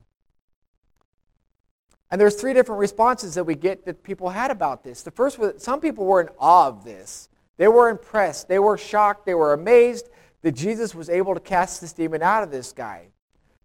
And 2.11 2.21
there's 2.21 2.35
three 2.35 2.53
different 2.53 2.79
responses 2.79 3.35
that 3.35 3.43
we 3.43 3.55
get 3.55 3.85
that 3.87 4.03
people 4.03 4.29
had 4.29 4.51
about 4.51 4.85
this. 4.85 5.03
The 5.03 5.11
first 5.11 5.37
was 5.37 5.61
some 5.61 5.81
people 5.81 6.05
were 6.05 6.21
in 6.21 6.29
awe 6.39 6.69
of 6.69 6.85
this. 6.85 7.27
They 7.57 7.67
were 7.67 7.89
impressed. 7.89 8.47
They 8.47 8.59
were 8.59 8.77
shocked. 8.77 9.25
They 9.25 9.35
were 9.35 9.51
amazed 9.51 10.07
that 10.43 10.53
Jesus 10.53 10.95
was 10.95 11.09
able 11.09 11.33
to 11.33 11.41
cast 11.41 11.81
this 11.81 11.91
demon 11.91 12.23
out 12.23 12.41
of 12.41 12.51
this 12.51 12.71
guy. 12.71 13.09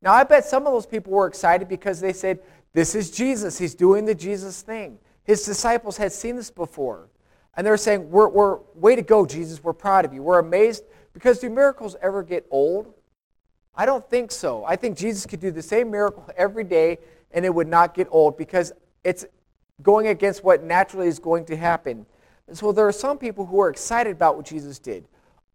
Now, 0.03 0.13
I 0.13 0.25
bet 0.25 0.45
some 0.45 0.67
of 0.67 0.73
those 0.73 0.87
people 0.87 1.13
were 1.13 1.27
excited 1.27 1.69
because 1.69 2.01
they 2.01 2.13
said, 2.13 2.41
This 2.73 2.95
is 2.95 3.11
Jesus. 3.11 3.57
He's 3.57 3.75
doing 3.75 4.05
the 4.05 4.15
Jesus 4.15 4.61
thing. 4.61 4.99
His 5.25 5.45
disciples 5.45 5.97
had 5.97 6.13
seen 6.13 6.37
this 6.37 6.51
before. 6.51 7.09
And 7.55 7.67
they're 7.67 7.77
saying, 7.77 8.11
we're, 8.11 8.29
we're, 8.29 8.59
way 8.75 8.97
to 8.97 9.03
go, 9.03 9.27
Jesus. 9.27 9.63
We're 9.63 9.73
proud 9.73 10.05
of 10.05 10.15
you. 10.15 10.23
We're 10.23 10.39
amazed. 10.39 10.85
Because 11.13 11.39
do 11.39 11.51
miracles 11.51 11.97
ever 12.01 12.23
get 12.23 12.47
old? 12.51 12.93
I 13.75 13.87
don't 13.87 14.09
think 14.09 14.33
so. 14.33 14.65
I 14.65 14.77
think 14.77 14.97
Jesus 14.97 15.27
could 15.27 15.41
do 15.41 15.51
the 15.51 15.63
same 15.63 15.91
miracle 15.91 16.27
every 16.37 16.65
day 16.65 16.99
and 17.31 17.45
it 17.45 17.55
would 17.55 17.69
not 17.69 17.95
get 17.95 18.09
old 18.11 18.37
because 18.37 18.73
it's 19.05 19.25
going 19.83 20.09
against 20.09 20.45
what 20.45 20.63
naturally 20.63 21.09
is 21.09 21.19
going 21.19 21.45
to 21.47 21.57
happen. 21.57 22.07
And 22.49 22.57
so 22.57 22.73
there 22.73 22.87
are 22.87 22.93
some 22.93 23.19
people 23.19 23.47
who 23.47 23.61
are 23.61 23.71
excited 23.71 24.13
about 24.13 24.37
what 24.37 24.47
Jesus 24.47 24.79
did. 24.79 25.07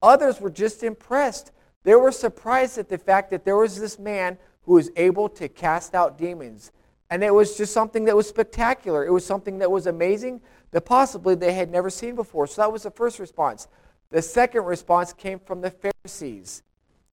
Others 0.01 0.39
were 0.39 0.49
just 0.49 0.83
impressed. 0.83 1.51
They 1.83 1.95
were 1.95 2.11
surprised 2.11 2.77
at 2.77 2.89
the 2.89 2.97
fact 2.97 3.31
that 3.31 3.45
there 3.45 3.55
was 3.55 3.79
this 3.79 3.97
man 3.97 4.37
who 4.63 4.73
was 4.73 4.89
able 4.95 5.29
to 5.29 5.47
cast 5.47 5.95
out 5.95 6.17
demons. 6.17 6.71
And 7.09 7.23
it 7.23 7.33
was 7.33 7.55
just 7.55 7.73
something 7.73 8.05
that 8.05 8.15
was 8.15 8.27
spectacular. 8.27 9.05
It 9.05 9.11
was 9.11 9.25
something 9.25 9.59
that 9.59 9.71
was 9.71 9.87
amazing 9.87 10.41
that 10.71 10.81
possibly 10.81 11.35
they 11.35 11.53
had 11.53 11.71
never 11.71 11.89
seen 11.89 12.15
before. 12.15 12.47
So 12.47 12.61
that 12.61 12.71
was 12.71 12.83
the 12.83 12.91
first 12.91 13.19
response. 13.19 13.67
The 14.09 14.21
second 14.21 14.63
response 14.63 15.13
came 15.13 15.39
from 15.39 15.61
the 15.61 15.71
Pharisees. 15.71 16.63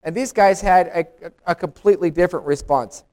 And 0.02 0.14
these 0.14 0.32
guys 0.32 0.60
had 0.60 0.88
a, 0.88 1.06
a 1.46 1.54
completely 1.54 2.10
different 2.10 2.44
response. 2.46 3.04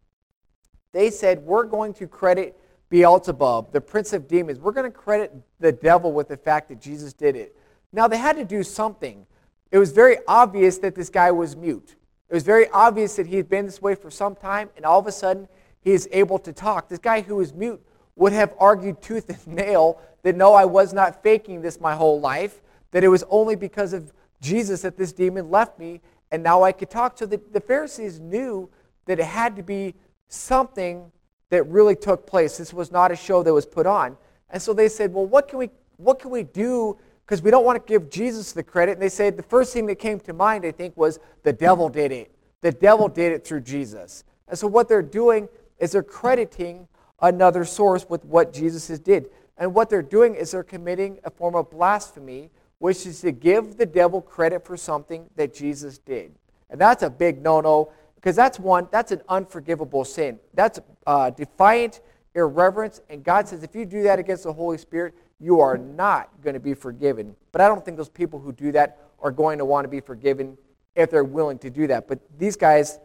They 0.92 1.10
said, 1.10 1.40
We're 1.40 1.64
going 1.64 1.94
to 1.96 2.08
credit 2.08 2.60
Beelzebub, 2.90 3.72
the 3.72 3.80
prince 3.80 4.12
of 4.12 4.28
demons. 4.28 4.60
We're 4.60 4.74
going 4.74 4.92
to 4.92 4.98
credit 4.98 5.34
the 5.60 5.72
devil 5.72 6.12
with 6.12 6.28
the 6.28 6.38
fact 6.38 6.68
that 6.70 6.82
Jesus 6.82 7.14
did 7.14 7.36
it. 7.36 7.56
Now, 7.94 8.08
they 8.08 8.18
had 8.18 8.36
to 8.36 8.46
do 8.46 8.64
something. 8.64 9.26
It 9.72 9.78
was 9.78 9.92
very 9.92 10.18
obvious 10.28 10.78
that 10.80 10.96
this 10.96 11.10
guy 11.10 11.32
was 11.32 11.56
mute. 11.56 11.96
It 12.30 12.34
was 12.34 12.44
very 12.44 12.70
obvious 12.70 13.16
that 13.16 13.28
he 13.28 13.38
had 13.38 13.50
been 13.50 13.66
this 13.66 13.82
way 13.82 13.96
for 13.96 14.12
some 14.12 14.36
time, 14.36 14.70
and 14.76 14.86
all 14.86 15.00
of 15.00 15.08
a 15.08 15.12
sudden, 15.12 15.48
he 15.82 15.92
is 15.92 16.08
able 16.12 16.40
to 16.40 16.54
talk. 16.54 16.90
This 16.90 17.00
guy 17.00 17.22
who 17.22 17.38
was 17.38 17.54
mute 17.54 17.82
would 18.16 18.34
have 18.34 18.54
argued 18.60 19.02
tooth 19.02 19.30
and 19.30 19.56
nail 19.56 20.00
that 20.24 20.36
no, 20.36 20.54
I 20.54 20.66
was 20.66 20.94
not 20.94 21.24
faking 21.24 21.62
this 21.62 21.80
my 21.80 21.96
whole 21.96 22.20
life, 22.20 22.62
that 22.92 23.04
it 23.04 23.08
was 23.08 23.24
only 23.30 23.56
because 23.56 23.94
of 23.94 24.14
Jesus 24.42 24.82
that 24.82 24.98
this 24.98 25.14
demon 25.14 25.50
left 25.50 25.80
me, 25.80 26.02
and 26.32 26.44
now 26.44 26.64
I 26.64 26.72
could 26.72 26.90
talk. 26.90 27.18
So 27.18 27.26
the, 27.26 27.42
the 27.52 27.62
Pharisees 27.62 28.20
knew 28.20 28.70
that 29.06 29.20
it 29.20 29.26
had 29.26 29.56
to 29.56 29.64
be 29.64 29.96
something 30.28 31.12
that 31.50 31.64
really 31.68 31.96
took 31.96 32.26
place. 32.26 32.58
This 32.58 32.74
was 32.74 32.92
not 32.92 33.12
a 33.12 33.16
show 33.16 33.44
that 33.44 33.54
was 33.54 33.66
put 33.66 33.86
on. 33.86 34.18
And 34.50 34.62
so 34.62 34.74
they 34.74 34.88
said, 34.88 35.14
well, 35.14 35.26
what 35.26 35.48
can 35.48 35.60
we, 35.60 35.70
what 35.98 36.20
can 36.20 36.32
we 36.32 36.44
do? 36.44 36.98
Because 37.32 37.44
we 37.44 37.50
don't 37.50 37.64
want 37.64 37.80
to 37.82 37.90
give 37.90 38.10
Jesus 38.10 38.52
the 38.52 38.62
credit. 38.62 38.92
And 38.92 39.02
they 39.02 39.08
say 39.08 39.30
the 39.30 39.42
first 39.42 39.72
thing 39.72 39.86
that 39.86 39.96
came 39.96 40.20
to 40.20 40.34
mind, 40.34 40.66
I 40.66 40.72
think, 40.72 40.98
was 40.98 41.18
the 41.44 41.54
devil 41.54 41.88
did 41.88 42.12
it. 42.12 42.30
The 42.60 42.74
devil 42.74 43.08
did 43.08 43.32
it 43.32 43.48
through 43.48 43.62
Jesus. 43.62 44.26
And 44.50 44.60
so 44.60 44.68
what 44.68 44.90
they're 44.90 45.02
doing 45.02 45.48
is 45.80 45.94
they're 45.94 46.04
crediting 46.04 46.90
another 47.22 47.64
source 47.64 48.06
with 48.10 48.26
what 48.26 48.52
Jesus 48.52 49.00
did. 49.00 49.30
And 49.58 49.74
what 49.74 49.90
they're 49.90 50.02
doing 50.02 50.36
is 50.36 50.52
they're 50.52 50.62
committing 50.62 51.20
a 51.24 51.30
form 51.30 51.56
of 51.56 51.72
blasphemy, 51.72 52.50
which 52.80 53.06
is 53.06 53.22
to 53.22 53.32
give 53.32 53.78
the 53.78 53.86
devil 53.86 54.22
credit 54.22 54.66
for 54.66 54.76
something 54.76 55.30
that 55.38 55.54
Jesus 55.54 56.00
did. 56.00 56.36
And 56.70 56.82
that's 56.82 57.02
a 57.02 57.10
big 57.10 57.42
no 57.42 57.62
no 57.62 57.94
because 58.16 58.36
that's 58.36 58.60
one, 58.60 58.90
that's 58.92 59.14
an 59.14 59.22
unforgivable 59.30 60.04
sin. 60.04 60.38
That's 60.54 60.82
uh, 61.08 61.30
defiant 61.30 62.02
irreverence. 62.36 63.00
And 63.10 63.24
God 63.24 63.48
says 63.48 63.64
if 63.64 63.74
you 63.74 63.86
do 63.86 64.04
that 64.04 64.20
against 64.20 64.44
the 64.44 64.52
Holy 64.52 64.78
Spirit, 64.78 65.14
you 65.42 65.60
are 65.60 65.78
not 65.78 66.30
going 66.44 66.54
to 66.54 66.60
be 66.60 66.74
forgiven. 66.74 67.36
But 67.52 67.62
I 67.62 67.68
don't 67.68 67.84
think 67.84 67.98
those 67.98 68.10
people 68.10 68.40
who 68.40 68.52
do 68.52 68.72
that 68.74 69.00
are 69.20 69.32
going 69.32 69.58
to 69.58 69.66
want 69.66 69.86
to 69.86 69.90
be 69.90 70.00
forgiven 70.00 70.58
if 70.96 71.10
they're 71.10 71.24
willing 71.24 71.58
to 71.60 71.70
do 71.70 71.88
that. 71.88 72.08
But 72.08 72.20
these 72.38 72.56
guys, 72.56 73.00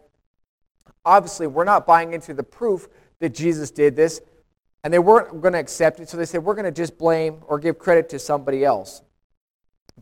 obviously, 1.04 1.46
we're 1.46 1.64
not 1.64 1.86
buying 1.86 2.12
into 2.12 2.34
the 2.34 2.42
proof 2.42 2.88
that 3.20 3.34
Jesus 3.34 3.70
did 3.70 3.96
this, 3.96 4.20
and 4.84 4.92
they 4.92 4.98
weren't 4.98 5.40
going 5.40 5.54
to 5.54 5.58
accept 5.58 6.00
it, 6.00 6.08
so 6.08 6.16
they 6.16 6.26
said, 6.26 6.44
we're 6.44 6.54
going 6.54 6.66
to 6.66 6.70
just 6.70 6.98
blame 6.98 7.38
or 7.46 7.58
give 7.58 7.78
credit 7.78 8.08
to 8.10 8.18
somebody 8.18 8.64
else. 8.64 9.02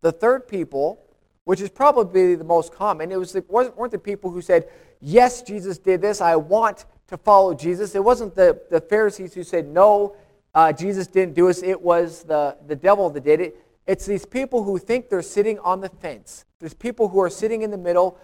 The 0.00 0.12
third 0.12 0.48
people, 0.48 1.00
which 1.44 1.60
is 1.60 1.70
probably 1.70 2.34
the 2.34 2.44
most 2.44 2.74
common, 2.74 3.12
it 3.12 3.18
was 3.18 3.32
the, 3.32 3.44
weren't 3.48 3.92
the 3.92 3.98
people 3.98 4.30
who 4.30 4.42
said, 4.42 4.68
yes, 5.00 5.42
Jesus 5.42 5.78
did 5.78 6.00
this, 6.00 6.20
I 6.20 6.36
want 6.36 6.84
to 7.06 7.16
follow 7.16 7.54
Jesus. 7.54 7.94
It 7.94 8.02
wasn't 8.02 8.34
the, 8.34 8.60
the 8.70 8.80
Pharisees 8.80 9.34
who 9.34 9.44
said, 9.44 9.68
no, 9.68 10.16
uh, 10.54 10.72
Jesus 10.72 11.06
didn't 11.06 11.34
do 11.34 11.48
it, 11.48 11.62
it 11.62 11.80
was 11.80 12.22
the, 12.22 12.56
the 12.66 12.76
devil 12.76 13.10
that 13.10 13.24
did 13.24 13.40
it. 13.40 13.56
It's 13.86 14.06
these 14.06 14.24
people 14.24 14.62
who 14.64 14.78
think 14.78 15.08
they're 15.08 15.22
sitting 15.22 15.58
on 15.58 15.80
the 15.80 15.88
fence. 15.88 16.44
There's 16.58 16.74
people 16.74 17.08
who 17.08 17.20
are 17.20 17.30
sitting 17.30 17.62
in 17.62 17.70
the 17.70 17.78
middle, 17.78 18.18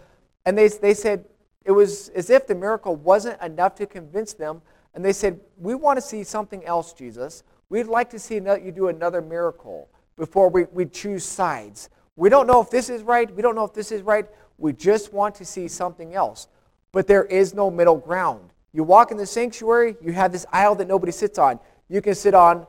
and 0.47 0.57
they, 0.57 0.69
they 0.69 0.95
said 0.95 1.27
it 1.65 1.73
was 1.73 2.09
as 2.11 2.31
if 2.31 2.47
the 2.47 2.55
miracle 2.55 2.97
wasn't 2.97 3.41
enough 3.43 3.75
to 3.77 3.87
convince 3.87 4.33
them. 4.33 4.63
And 4.95 5.05
they 5.05 5.13
said, 5.13 5.41
We 5.59 5.75
want 5.75 5.99
to 5.99 6.03
see 6.03 6.25
something 6.25 6.65
else, 6.65 6.93
Jesus. 6.93 7.43
We'd 7.69 7.87
like 7.87 8.11
to 8.11 8.19
see 8.19 8.37
you 8.37 8.73
do 8.75 8.89
another 8.89 9.21
miracle 9.21 9.89
before 10.17 10.49
we, 10.49 10.65
we 10.73 10.87
choose 10.87 11.25
sides. 11.25 11.89
We 12.17 12.29
don't 12.29 12.47
know 12.47 12.61
if 12.61 12.71
this 12.71 12.91
is 12.91 13.03
right. 13.03 13.33
We 13.35 13.43
don't 13.43 13.55
know 13.55 13.65
if 13.65 13.73
this 13.73 13.93
is 13.93 14.03
right. 14.03 14.27
We 14.59 14.73
just 14.73 15.13
want 15.13 15.35
to 15.37 15.45
see 15.45 15.69
something 15.69 16.15
else. 16.15 16.49
But 16.93 17.07
there 17.07 17.25
is 17.25 17.55
no 17.55 17.71
middle 17.71 17.97
ground. 17.97 18.51
You 18.73 18.85
walk 18.85 19.11
in 19.11 19.17
the 19.17 19.27
sanctuary, 19.27 19.97
you 20.01 20.13
have 20.13 20.33
this 20.33 20.47
aisle 20.53 20.75
that 20.77 20.89
nobody 20.89 21.13
sits 21.13 21.39
on. 21.39 21.59
You 21.91 22.01
can 22.01 22.15
sit 22.15 22.35
on 22.35 22.67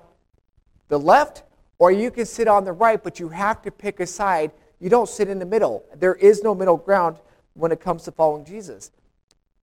the 0.90 1.00
left 1.00 1.44
or 1.78 1.92
you 1.92 2.12
can 2.12 2.25
sit 2.25 2.48
on 2.48 2.66
the 2.66 2.74
right, 2.74 3.01
but 3.01 3.20
you 3.20 3.30
have 3.30 3.62
to 3.62 3.72
pick 3.72 4.00
a 4.00 4.08
side. 4.08 4.51
You 4.80 4.90
don't 4.90 5.08
sit 5.08 5.30
in 5.30 5.40
the 5.40 5.46
middle. 5.46 5.86
There 5.96 6.16
is 6.16 6.44
no 6.44 6.54
middle 6.56 6.75
ground 6.75 7.18
when 7.54 7.72
it 7.72 7.80
comes 7.80 8.04
to 8.04 8.12
following 8.12 8.44
Jesus. 8.46 8.92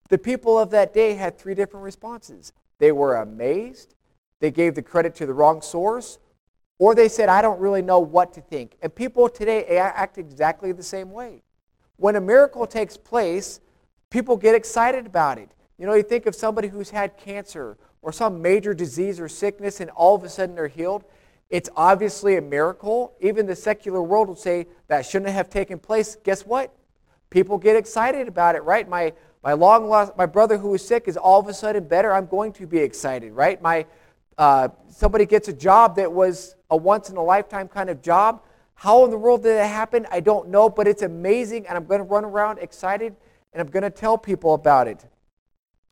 The 0.09 0.19
people 0.19 0.59
of 0.59 0.71
that 0.71 0.95
day 0.95 1.15
had 1.15 1.37
three 1.37 1.55
different 1.55 1.85
responses. 1.85 2.53
They 2.79 2.93
were 2.93 3.17
amazed, 3.17 3.95
they 4.41 4.53
gave 4.53 4.77
the 4.77 4.83
credit 4.83 5.17
to 5.17 5.27
the 5.27 5.35
wrong 5.35 5.61
source, 5.61 6.19
or 6.79 6.95
they 6.95 7.09
said, 7.09 7.29
I 7.29 7.43
don't 7.43 7.59
really 7.59 7.83
know 7.83 7.99
what 7.99 8.33
to 8.35 8.41
think. 8.41 8.77
And 8.81 8.95
people 8.95 9.29
today 9.29 9.65
act 9.79 10.17
exactly 10.17 10.71
the 10.71 10.83
same 10.83 11.11
way. 11.11 11.43
When 11.97 12.15
a 12.15 12.21
miracle 12.21 12.67
takes 12.67 12.97
place, 12.97 13.61
people 14.11 14.37
get 14.37 14.55
excited 14.55 15.05
about 15.07 15.39
it. 15.39 15.51
You 15.79 15.87
know, 15.87 15.95
you 15.95 16.03
think 16.03 16.27
of 16.27 16.35
somebody 16.35 16.69
who's 16.69 16.91
had 16.91 17.17
cancer 17.17 17.79
or 18.03 18.13
some 18.13 18.43
major 18.43 18.75
disease 18.75 19.21
or 19.21 19.29
sickness, 19.29 19.81
and 19.81 19.91
all 19.91 20.15
of 20.15 20.25
a 20.25 20.29
sudden 20.29 20.55
they're 20.55 20.69
healed. 20.69 21.05
It's 21.51 21.71
obviously 21.77 22.37
a 22.37 22.43
miracle. 22.43 23.15
Even 23.21 23.47
the 23.47 23.57
secular 23.57 24.03
world 24.03 24.29
would 24.29 24.39
say 24.39 24.67
that 24.89 25.07
shouldn't 25.07 25.31
have 25.31 25.49
taken 25.49 25.79
place. 25.79 26.17
Guess 26.25 26.45
what? 26.45 26.75
People 27.31 27.59
get 27.59 27.77
excited 27.77 28.29
about 28.29 28.55
it, 28.57 28.63
right? 28.65 28.89
My, 28.89 29.13
my 29.43 29.53
long 29.53 29.89
lost, 29.89 30.17
my 30.17 30.27
brother 30.27 30.59
who 30.59 30.71
was 30.71 30.87
sick 30.87 31.07
is 31.07 31.17
all 31.17 31.41
of 31.41 31.47
a 31.47 31.55
sudden 31.55 31.87
better. 31.87 32.13
I'm 32.13 32.27
going 32.27 32.53
to 32.55 32.67
be 32.67 32.79
excited, 32.79 33.33
right? 33.33 33.61
My, 33.63 33.87
uh, 34.37 34.69
somebody 34.91 35.27
gets 35.27 35.49
a 35.49 35.53
job 35.53 35.97
that 35.97 36.13
was 36.13 36.57
a 36.71 36.77
once 36.77 37.09
in 37.09 37.17
a 37.17 37.23
lifetime 37.23 37.69
kind 37.69 37.89
of 37.89 38.03
job. 38.03 38.43
How 38.75 39.05
in 39.05 39.11
the 39.11 39.19
world 39.19 39.43
did 39.43 39.57
it 39.57 39.67
happen? 39.67 40.07
I 40.11 40.21
don't 40.21 40.49
know, 40.49 40.69
but 40.69 40.87
it's 40.87 41.03
amazing, 41.03 41.67
and 41.67 41.77
I'm 41.77 41.85
going 41.85 41.99
to 41.99 42.05
run 42.05 42.25
around 42.25 42.59
excited, 42.59 43.15
and 43.53 43.61
I'm 43.61 43.69
going 43.69 43.83
to 43.83 43.91
tell 43.91 44.17
people 44.17 44.55
about 44.55 44.87
it. 44.87 45.05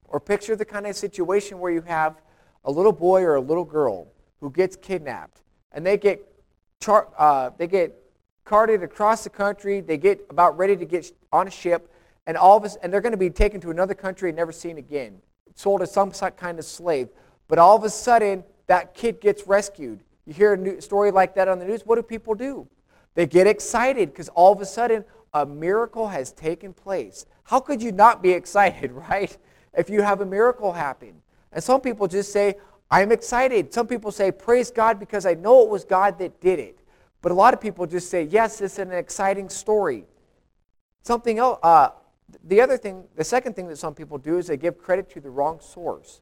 Or 0.08 0.20
picture 0.20 0.56
the 0.56 0.64
kind 0.64 0.86
of 0.86 0.96
situation 0.96 1.58
where 1.58 1.72
you 1.72 1.82
have 1.82 2.20
a 2.64 2.70
little 2.70 2.92
boy 2.92 3.22
or 3.22 3.36
a 3.36 3.40
little 3.40 3.64
girl 3.64 4.08
who 4.40 4.50
gets 4.50 4.76
kidnapped, 4.76 5.42
and 5.72 5.84
they 5.84 5.96
get, 5.96 6.20
char- 6.80 7.08
uh, 7.18 7.50
they 7.56 7.66
get 7.66 7.94
carted 8.44 8.82
across 8.82 9.24
the 9.24 9.30
country. 9.30 9.80
They 9.80 9.96
get 9.96 10.24
about 10.30 10.56
ready 10.56 10.76
to 10.76 10.84
get 10.84 11.10
on 11.32 11.48
a 11.48 11.50
ship, 11.50 11.92
and 12.26 12.36
all 12.36 12.56
of 12.56 12.64
us, 12.64 12.76
and 12.82 12.92
they're 12.92 13.00
going 13.00 13.12
to 13.12 13.18
be 13.18 13.30
taken 13.30 13.60
to 13.62 13.70
another 13.70 13.94
country 13.94 14.30
and 14.30 14.36
never 14.36 14.52
seen 14.52 14.78
again, 14.78 15.18
sold 15.54 15.82
as 15.82 15.92
some 15.92 16.10
kind 16.10 16.58
of 16.58 16.64
slave. 16.64 17.08
But 17.48 17.58
all 17.58 17.76
of 17.76 17.84
a 17.84 17.90
sudden, 17.90 18.44
that 18.66 18.94
kid 18.94 19.20
gets 19.20 19.46
rescued. 19.46 20.00
You 20.26 20.32
hear 20.32 20.54
a 20.54 20.82
story 20.82 21.10
like 21.10 21.34
that 21.36 21.48
on 21.48 21.58
the 21.58 21.64
news. 21.64 21.82
What 21.84 21.96
do 21.96 22.02
people 22.02 22.34
do? 22.34 22.66
They 23.14 23.26
get 23.26 23.46
excited 23.46 24.10
because 24.10 24.28
all 24.30 24.52
of 24.52 24.60
a 24.60 24.66
sudden 24.66 25.04
a 25.32 25.46
miracle 25.46 26.08
has 26.08 26.32
taken 26.32 26.72
place. 26.72 27.26
How 27.44 27.60
could 27.60 27.82
you 27.82 27.92
not 27.92 28.22
be 28.22 28.30
excited, 28.40 28.92
right? 28.92 29.36
If 29.76 29.90
you 29.90 30.02
have 30.02 30.20
a 30.20 30.26
miracle 30.26 30.72
happen. 30.72 31.14
And 31.52 31.62
some 31.62 31.80
people 31.80 32.08
just 32.08 32.32
say, 32.32 32.56
I'm 32.90 33.12
excited. 33.12 33.72
Some 33.72 33.86
people 33.86 34.12
say, 34.12 34.30
Praise 34.30 34.70
God 34.70 34.98
because 34.98 35.26
I 35.26 35.34
know 35.34 35.62
it 35.62 35.68
was 35.68 35.84
God 35.84 36.18
that 36.18 36.40
did 36.40 36.58
it. 36.58 36.78
But 37.22 37.32
a 37.32 37.34
lot 37.34 37.54
of 37.54 37.60
people 37.60 37.86
just 37.86 38.10
say, 38.10 38.24
Yes, 38.24 38.60
it's 38.60 38.78
an 38.78 38.92
exciting 38.92 39.48
story. 39.48 40.04
Something 41.02 41.38
else, 41.38 41.58
uh, 41.62 41.90
the 42.44 42.60
other 42.60 42.76
thing, 42.76 43.04
the 43.16 43.24
second 43.24 43.54
thing 43.54 43.68
that 43.68 43.78
some 43.78 43.94
people 43.94 44.18
do 44.18 44.38
is 44.38 44.48
they 44.48 44.56
give 44.56 44.78
credit 44.78 45.08
to 45.10 45.20
the 45.20 45.30
wrong 45.30 45.60
source. 45.60 46.20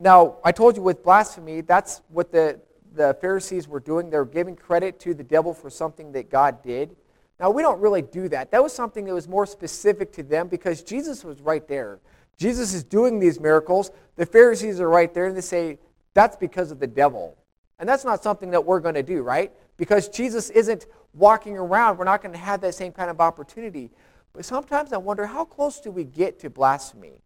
Now, 0.00 0.38
I 0.44 0.52
told 0.52 0.76
you 0.76 0.82
with 0.82 1.02
blasphemy, 1.02 1.60
that's 1.60 2.02
what 2.08 2.32
the, 2.32 2.60
the 2.94 3.16
Pharisees 3.20 3.68
were 3.68 3.80
doing. 3.80 4.10
They 4.10 4.16
were 4.16 4.24
giving 4.24 4.56
credit 4.56 4.98
to 5.00 5.14
the 5.14 5.22
devil 5.22 5.54
for 5.54 5.70
something 5.70 6.12
that 6.12 6.30
God 6.30 6.62
did. 6.62 6.96
Now, 7.38 7.50
we 7.50 7.62
don't 7.62 7.80
really 7.80 8.02
do 8.02 8.28
that. 8.28 8.50
That 8.50 8.62
was 8.62 8.72
something 8.72 9.04
that 9.04 9.14
was 9.14 9.28
more 9.28 9.46
specific 9.46 10.12
to 10.12 10.22
them 10.22 10.48
because 10.48 10.82
Jesus 10.82 11.24
was 11.24 11.40
right 11.40 11.66
there. 11.68 12.00
Jesus 12.36 12.74
is 12.74 12.82
doing 12.84 13.18
these 13.18 13.38
miracles. 13.40 13.90
The 14.16 14.26
Pharisees 14.26 14.80
are 14.80 14.88
right 14.88 15.12
there 15.12 15.26
and 15.26 15.36
they 15.36 15.42
say, 15.42 15.78
that's 16.14 16.36
because 16.36 16.70
of 16.70 16.80
the 16.80 16.86
devil. 16.86 17.36
And 17.78 17.88
that's 17.88 18.04
not 18.04 18.22
something 18.22 18.50
that 18.50 18.64
we're 18.64 18.80
going 18.80 18.94
to 18.94 19.02
do, 19.02 19.22
right? 19.22 19.52
Because 19.76 20.08
Jesus 20.08 20.50
isn't 20.50 20.86
walking 21.14 21.56
around. 21.56 21.98
We're 21.98 22.04
not 22.04 22.22
going 22.22 22.32
to 22.32 22.38
have 22.38 22.60
that 22.60 22.74
same 22.74 22.92
kind 22.92 23.10
of 23.10 23.20
opportunity. 23.20 23.90
But 24.32 24.44
sometimes 24.44 24.92
I 24.92 24.98
wonder 24.98 25.26
how 25.26 25.44
close 25.44 25.80
do 25.80 25.90
we 25.90 26.04
get 26.04 26.38
to 26.40 26.50
blasphemy? 26.50 27.20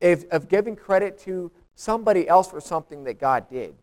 If, 0.00 0.24
of 0.30 0.48
giving 0.48 0.76
credit 0.76 1.18
to 1.20 1.50
somebody 1.74 2.28
else 2.28 2.50
for 2.50 2.60
something 2.60 3.04
that 3.04 3.18
God 3.18 3.48
did. 3.48 3.74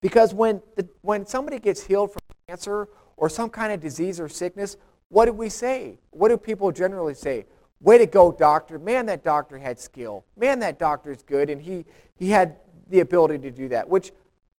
Because 0.00 0.32
when, 0.32 0.62
the, 0.76 0.88
when 1.02 1.26
somebody 1.26 1.58
gets 1.58 1.82
healed 1.82 2.12
from 2.12 2.20
cancer 2.46 2.88
or 3.16 3.28
some 3.28 3.50
kind 3.50 3.72
of 3.72 3.80
disease 3.80 4.20
or 4.20 4.28
sickness, 4.28 4.76
what 5.08 5.26
do 5.26 5.32
we 5.32 5.48
say? 5.48 5.98
What 6.10 6.28
do 6.28 6.36
people 6.36 6.70
generally 6.72 7.14
say? 7.14 7.46
Way 7.80 7.98
to 7.98 8.06
go, 8.06 8.32
doctor. 8.32 8.78
Man, 8.78 9.06
that 9.06 9.24
doctor 9.24 9.58
had 9.58 9.78
skill. 9.78 10.24
Man, 10.36 10.58
that 10.60 10.78
doctor 10.78 11.12
is 11.12 11.22
good, 11.22 11.50
and 11.50 11.60
he, 11.60 11.84
he 12.16 12.30
had 12.30 12.56
the 12.88 13.00
ability 13.00 13.38
to 13.38 13.50
do 13.50 13.68
that, 13.68 13.88
which 13.88 14.12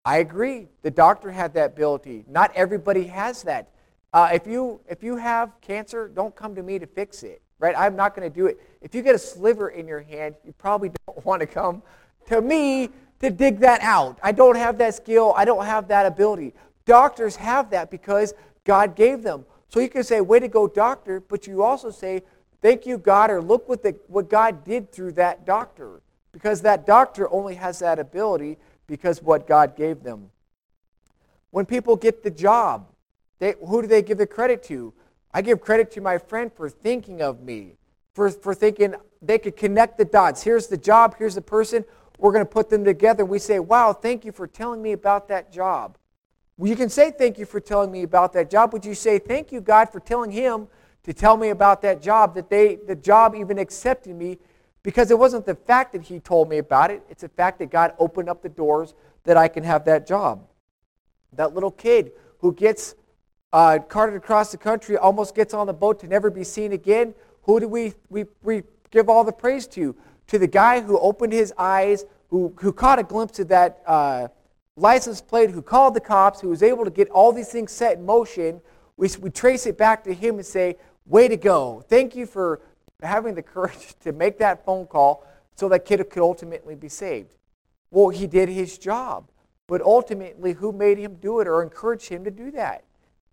I 0.04 0.18
agree. 0.18 0.68
The 0.82 0.90
doctor 0.90 1.30
had 1.30 1.54
that 1.54 1.72
ability. 1.72 2.24
Not 2.28 2.52
everybody 2.54 3.04
has 3.04 3.42
that. 3.42 3.70
Uh, 4.12 4.30
if, 4.32 4.46
you, 4.46 4.80
if 4.88 5.02
you 5.02 5.16
have 5.16 5.52
cancer, 5.60 6.08
don't 6.08 6.34
come 6.34 6.54
to 6.54 6.62
me 6.62 6.78
to 6.78 6.86
fix 6.86 7.22
it 7.22 7.42
right? 7.58 7.74
I'm 7.76 7.96
not 7.96 8.14
going 8.14 8.30
to 8.30 8.34
do 8.34 8.46
it. 8.46 8.60
If 8.80 8.94
you 8.94 9.02
get 9.02 9.14
a 9.14 9.18
sliver 9.18 9.70
in 9.70 9.86
your 9.86 10.00
hand, 10.00 10.36
you 10.44 10.52
probably 10.52 10.90
don't 11.06 11.24
want 11.24 11.40
to 11.40 11.46
come 11.46 11.82
to 12.26 12.40
me 12.40 12.90
to 13.20 13.30
dig 13.30 13.60
that 13.60 13.80
out. 13.82 14.18
I 14.22 14.32
don't 14.32 14.56
have 14.56 14.78
that 14.78 14.94
skill. 14.94 15.34
I 15.36 15.44
don't 15.44 15.64
have 15.64 15.88
that 15.88 16.06
ability. 16.06 16.54
Doctors 16.84 17.36
have 17.36 17.70
that 17.70 17.90
because 17.90 18.34
God 18.64 18.94
gave 18.94 19.22
them. 19.22 19.44
So 19.68 19.80
you 19.80 19.88
can 19.88 20.04
say, 20.04 20.20
way 20.20 20.40
to 20.40 20.48
go, 20.48 20.66
doctor, 20.66 21.20
but 21.20 21.46
you 21.46 21.62
also 21.62 21.90
say, 21.90 22.22
thank 22.62 22.86
you, 22.86 22.98
God, 22.98 23.30
or 23.30 23.40
look 23.40 23.68
what, 23.68 23.82
the, 23.82 23.96
what 24.06 24.28
God 24.28 24.64
did 24.64 24.92
through 24.92 25.12
that 25.12 25.44
doctor. 25.44 26.00
Because 26.32 26.62
that 26.62 26.86
doctor 26.86 27.30
only 27.32 27.54
has 27.54 27.78
that 27.80 27.98
ability 27.98 28.58
because 28.86 29.22
what 29.22 29.46
God 29.46 29.76
gave 29.76 30.02
them. 30.02 30.30
When 31.50 31.66
people 31.66 31.96
get 31.96 32.22
the 32.22 32.30
job, 32.30 32.86
they, 33.38 33.54
who 33.66 33.82
do 33.82 33.88
they 33.88 34.02
give 34.02 34.18
the 34.18 34.26
credit 34.26 34.62
to? 34.64 34.92
I 35.32 35.42
give 35.42 35.60
credit 35.60 35.90
to 35.92 36.00
my 36.00 36.18
friend 36.18 36.52
for 36.52 36.68
thinking 36.68 37.22
of 37.22 37.42
me, 37.42 37.76
for, 38.14 38.30
for 38.30 38.54
thinking 38.54 38.94
they 39.22 39.38
could 39.38 39.56
connect 39.56 39.98
the 39.98 40.04
dots. 40.04 40.42
Here's 40.42 40.66
the 40.66 40.76
job, 40.76 41.16
here's 41.18 41.34
the 41.34 41.42
person. 41.42 41.84
We're 42.18 42.32
going 42.32 42.44
to 42.44 42.50
put 42.50 42.68
them 42.68 42.84
together. 42.84 43.24
We 43.24 43.38
say, 43.38 43.60
Wow, 43.60 43.92
thank 43.92 44.24
you 44.24 44.32
for 44.32 44.46
telling 44.46 44.82
me 44.82 44.92
about 44.92 45.28
that 45.28 45.52
job. 45.52 45.96
Well, 46.56 46.68
you 46.68 46.76
can 46.76 46.88
say, 46.88 47.12
Thank 47.12 47.38
you 47.38 47.46
for 47.46 47.60
telling 47.60 47.92
me 47.92 48.02
about 48.02 48.32
that 48.32 48.50
job. 48.50 48.72
Would 48.72 48.84
you 48.84 48.94
say, 48.94 49.18
Thank 49.18 49.52
you, 49.52 49.60
God, 49.60 49.90
for 49.90 50.00
telling 50.00 50.32
him 50.32 50.66
to 51.04 51.12
tell 51.12 51.36
me 51.36 51.50
about 51.50 51.82
that 51.82 52.02
job, 52.02 52.34
that 52.34 52.50
they, 52.50 52.76
the 52.76 52.96
job 52.96 53.34
even 53.34 53.58
accepted 53.58 54.14
me? 54.16 54.38
Because 54.82 55.10
it 55.10 55.18
wasn't 55.18 55.46
the 55.46 55.54
fact 55.54 55.92
that 55.92 56.02
he 56.02 56.20
told 56.20 56.48
me 56.48 56.58
about 56.58 56.90
it, 56.90 57.02
it's 57.08 57.22
the 57.22 57.28
fact 57.28 57.58
that 57.58 57.70
God 57.70 57.94
opened 57.98 58.28
up 58.28 58.42
the 58.42 58.48
doors 58.48 58.94
that 59.24 59.36
I 59.36 59.48
can 59.48 59.64
have 59.64 59.84
that 59.84 60.06
job. 60.06 60.46
That 61.32 61.54
little 61.54 61.70
kid 61.70 62.12
who 62.38 62.52
gets 62.52 62.94
uh, 63.52 63.78
carted 63.88 64.16
across 64.16 64.52
the 64.52 64.58
country, 64.58 64.96
almost 64.96 65.34
gets 65.34 65.54
on 65.54 65.66
the 65.66 65.72
boat 65.72 66.00
to 66.00 66.06
never 66.06 66.30
be 66.30 66.44
seen 66.44 66.72
again. 66.72 67.14
Who 67.42 67.60
do 67.60 67.68
we, 67.68 67.94
we, 68.08 68.26
we 68.42 68.62
give 68.90 69.08
all 69.08 69.24
the 69.24 69.32
praise 69.32 69.66
to? 69.68 69.96
To 70.28 70.38
the 70.38 70.46
guy 70.46 70.80
who 70.80 70.98
opened 70.98 71.32
his 71.32 71.52
eyes, 71.56 72.04
who, 72.28 72.52
who 72.60 72.72
caught 72.72 72.98
a 72.98 73.02
glimpse 73.02 73.38
of 73.38 73.48
that 73.48 73.82
uh, 73.86 74.28
license 74.76 75.20
plate, 75.20 75.50
who 75.50 75.62
called 75.62 75.94
the 75.94 76.00
cops, 76.00 76.40
who 76.40 76.48
was 76.48 76.62
able 76.62 76.84
to 76.84 76.90
get 76.90 77.08
all 77.08 77.32
these 77.32 77.48
things 77.48 77.72
set 77.72 77.98
in 77.98 78.04
motion. 78.04 78.60
We, 78.96 79.08
we 79.20 79.30
trace 79.30 79.66
it 79.66 79.78
back 79.78 80.04
to 80.04 80.12
him 80.12 80.36
and 80.36 80.46
say, 80.46 80.76
Way 81.08 81.28
to 81.28 81.36
go. 81.36 81.82
Thank 81.88 82.14
you 82.14 82.26
for 82.26 82.60
having 83.02 83.34
the 83.34 83.42
courage 83.42 83.94
to 84.00 84.12
make 84.12 84.38
that 84.38 84.64
phone 84.64 84.86
call 84.86 85.26
so 85.56 85.68
that 85.70 85.84
kid 85.84 86.08
could 86.10 86.22
ultimately 86.22 86.74
be 86.74 86.88
saved. 86.88 87.34
Well, 87.90 88.10
he 88.10 88.26
did 88.26 88.48
his 88.48 88.78
job. 88.78 89.30
But 89.66 89.82
ultimately, 89.82 90.54
who 90.54 90.72
made 90.72 90.98
him 90.98 91.16
do 91.16 91.40
it 91.40 91.46
or 91.46 91.62
encouraged 91.62 92.08
him 92.08 92.24
to 92.24 92.30
do 92.30 92.50
that? 92.52 92.84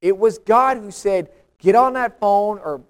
It 0.01 0.17
was 0.17 0.37
God 0.37 0.77
who 0.77 0.91
said, 0.91 1.29
get 1.59 1.75
on 1.75 1.93
that 1.93 2.19
phone 2.19 2.59
or 2.59 2.81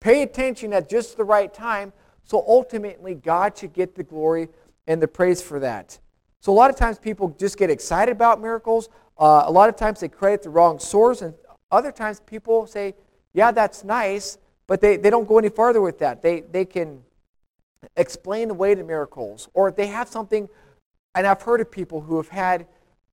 pay 0.00 0.22
attention 0.22 0.72
at 0.72 0.88
just 0.88 1.16
the 1.16 1.24
right 1.24 1.52
time. 1.52 1.92
So 2.24 2.42
ultimately, 2.48 3.14
God 3.14 3.58
should 3.58 3.74
get 3.74 3.94
the 3.94 4.02
glory 4.02 4.48
and 4.86 5.02
the 5.02 5.08
praise 5.08 5.42
for 5.42 5.60
that. 5.60 5.98
So 6.40 6.50
a 6.50 6.54
lot 6.54 6.70
of 6.70 6.76
times 6.76 6.98
people 6.98 7.28
just 7.38 7.58
get 7.58 7.68
excited 7.68 8.12
about 8.12 8.40
miracles. 8.40 8.88
Uh, 9.18 9.42
a 9.44 9.52
lot 9.52 9.68
of 9.68 9.76
times 9.76 10.00
they 10.00 10.08
credit 10.08 10.42
the 10.42 10.50
wrong 10.50 10.78
source. 10.78 11.20
And 11.20 11.34
other 11.70 11.92
times 11.92 12.20
people 12.20 12.66
say, 12.66 12.94
yeah, 13.38 13.52
that's 13.52 13.84
nice, 13.84 14.36
but 14.66 14.80
they, 14.80 14.96
they 14.96 15.10
don't 15.10 15.28
go 15.28 15.38
any 15.38 15.48
farther 15.48 15.80
with 15.80 15.98
that. 16.00 16.22
They, 16.22 16.40
they 16.40 16.64
can 16.64 17.02
explain 17.96 18.50
away 18.50 18.74
the 18.74 18.82
miracles. 18.82 19.48
Or 19.54 19.70
they 19.70 19.86
have 19.86 20.08
something 20.08 20.48
And 21.14 21.26
I've 21.26 21.42
heard 21.42 21.60
of 21.60 21.70
people 21.70 22.00
who 22.00 22.16
have 22.16 22.28
had 22.28 22.66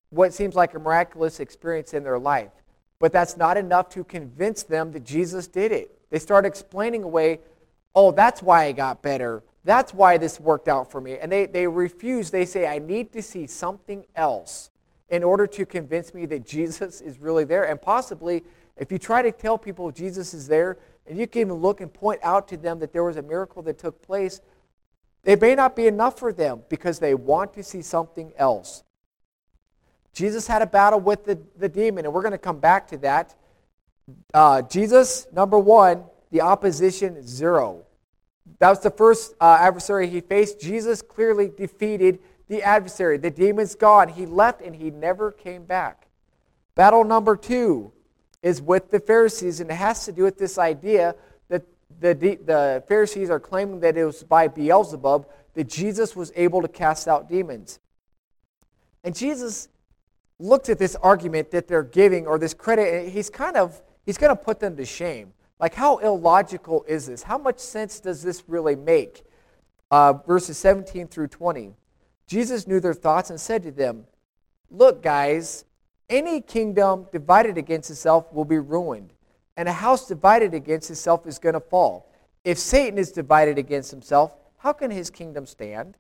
what 0.10 0.34
seems 0.34 0.56
like 0.56 0.74
a 0.76 0.80
miraculous 0.80 1.40
experience 1.40 1.94
in 1.94 2.04
their 2.04 2.20
life, 2.20 2.52
but 3.00 3.12
that's 3.12 3.36
not 3.36 3.58
enough 3.58 3.90
to 3.90 4.04
convince 4.04 4.64
them 4.64 4.92
that 4.92 5.04
Jesus 5.04 5.48
did 5.48 5.72
it. 5.72 5.98
They 6.12 6.20
start 6.20 6.46
explaining 6.46 7.04
away, 7.04 7.40
oh, 7.96 8.12
that's 8.12 8.44
why 8.44 8.66
I 8.66 8.72
got 8.72 9.02
better. 9.02 9.44
That's 9.64 9.94
why 9.94 10.18
this 10.18 10.40
worked 10.40 10.68
out 10.68 10.92
for 10.92 11.02
me. 11.02 11.18
And 11.18 11.32
they, 11.32 11.48
they 11.48 11.68
refuse. 11.68 12.30
They 12.30 12.46
say, 12.46 12.68
I 12.68 12.80
need 12.80 13.12
to 13.14 13.22
see 13.24 13.48
something 13.48 14.06
else 14.16 14.70
in 15.10 15.24
order 15.24 15.48
to 15.48 15.66
convince 15.66 16.14
me 16.14 16.26
that 16.28 16.46
Jesus 16.46 17.02
is 17.02 17.20
really 17.20 17.44
there. 17.44 17.64
And 17.64 17.82
possibly, 17.82 18.44
if 18.78 18.92
you 18.92 18.98
try 18.98 19.22
to 19.22 19.32
tell 19.32 19.58
people 19.58 19.92
Jesus 19.92 20.34
is 20.34 20.48
there, 20.48 20.78
and 21.08 21.18
you 21.18 21.28
can 21.28 21.42
even 21.42 21.54
look 21.56 21.82
and 21.82 21.94
point 21.94 22.20
out 22.24 22.48
to 22.50 22.58
them 22.58 22.80
that 22.80 22.92
there 22.92 23.04
was 23.04 23.18
a 23.18 23.22
miracle 23.22 23.62
that 23.64 23.78
took 23.78 24.02
place, 24.02 24.42
it 25.24 25.42
may 25.42 25.56
not 25.56 25.76
be 25.76 25.88
enough 25.88 26.20
for 26.20 26.34
them 26.34 26.62
because 26.70 27.00
they 27.00 27.14
want 27.14 27.54
to 27.54 27.64
see 27.64 27.82
something 27.82 28.34
else. 28.38 28.84
Jesus 30.14 30.48
had 30.48 30.62
a 30.62 30.68
battle 30.68 31.00
with 31.00 31.26
the, 31.26 31.40
the 31.58 31.70
demon, 31.70 32.06
and 32.06 32.14
we're 32.14 32.22
going 32.22 32.32
to 32.32 32.38
come 32.38 32.60
back 32.60 32.88
to 32.88 32.98
that. 32.98 33.36
Uh, 34.34 34.62
Jesus, 34.62 35.28
number 35.32 35.60
one, 35.60 36.04
the 36.32 36.42
opposition, 36.42 37.26
zero. 37.26 37.86
That 38.60 38.70
was 38.70 38.80
the 38.80 38.92
first 38.92 39.34
uh, 39.42 39.58
adversary 39.60 40.08
he 40.08 40.22
faced. 40.22 40.60
Jesus 40.60 41.02
clearly 41.02 41.50
defeated 41.50 42.20
the 42.48 42.62
adversary. 42.62 43.18
The 43.18 43.32
demon's 43.32 43.76
gone. 43.76 44.10
He 44.10 44.26
left 44.26 44.62
and 44.62 44.76
he 44.76 44.92
never 44.92 45.32
came 45.32 45.66
back. 45.66 46.08
Battle 46.76 47.04
number 47.04 47.36
two 47.36 47.92
is 48.46 48.62
with 48.62 48.92
the 48.92 49.00
Pharisees, 49.00 49.60
and 49.60 49.72
it 49.72 49.74
has 49.74 50.06
to 50.06 50.12
do 50.12 50.22
with 50.22 50.38
this 50.38 50.60
idea 50.60 51.16
that 51.50 51.64
the, 52.00 52.14
the 52.14 52.84
Pharisees 52.88 53.32
are 53.32 53.40
claiming 53.40 53.80
that 53.80 53.98
it 53.98 54.06
was 54.06 54.22
by 54.22 54.48
Beelzebub 54.48 55.28
that 55.56 55.68
Jesus 55.68 56.16
was 56.16 56.32
able 56.36 56.62
to 56.62 56.68
cast 56.68 57.08
out 57.08 57.28
demons. 57.28 57.80
And 59.04 59.16
Jesus 59.16 59.68
looks 60.38 60.70
at 60.70 60.78
this 60.78 60.96
argument 60.98 61.50
that 61.50 61.68
they're 61.68 61.82
giving 61.82 62.28
or 62.28 62.38
this 62.38 62.54
credit, 62.54 62.94
and 62.94 63.12
he's 63.12 63.32
kind 63.32 63.58
of 63.58 63.82
he's 64.06 64.20
going 64.20 64.30
to 64.30 64.42
put 64.42 64.60
them 64.60 64.78
to 64.78 64.86
shame. 64.86 65.34
Like, 65.60 65.74
how 65.74 65.98
illogical 65.98 66.86
is 66.88 67.08
this? 67.08 67.24
How 67.24 67.40
much 67.40 67.58
sense 67.58 68.00
does 68.00 68.22
this 68.22 68.44
really 68.48 68.76
make? 68.76 69.24
Uh, 69.90 70.14
verses 70.14 70.60
17 70.60 71.08
through 71.08 71.30
20. 71.30 71.74
Jesus 72.28 72.68
knew 72.68 72.80
their 72.80 72.94
thoughts 72.94 73.32
and 73.32 73.42
said 73.42 73.64
to 73.64 73.72
them, 73.72 74.06
Look, 74.70 75.02
guys, 75.02 75.66
any 76.10 76.42
kingdom 76.42 77.08
divided 77.12 77.58
against 77.58 77.90
itself 77.90 78.32
will 78.32 78.46
be 78.46 78.60
ruined, 78.60 79.14
and 79.58 79.68
a 79.68 79.74
house 79.74 80.08
divided 80.08 80.54
against 80.54 80.90
itself 80.90 81.26
is 81.26 81.40
going 81.40 81.54
to 81.54 81.60
fall. 81.60 82.12
If 82.44 82.58
Satan 82.60 83.00
is 83.00 83.12
divided 83.12 83.58
against 83.58 83.92
himself, 83.92 84.36
how 84.58 84.74
can 84.74 84.92
his 84.92 85.10
kingdom 85.10 85.46
stand? 85.46 85.98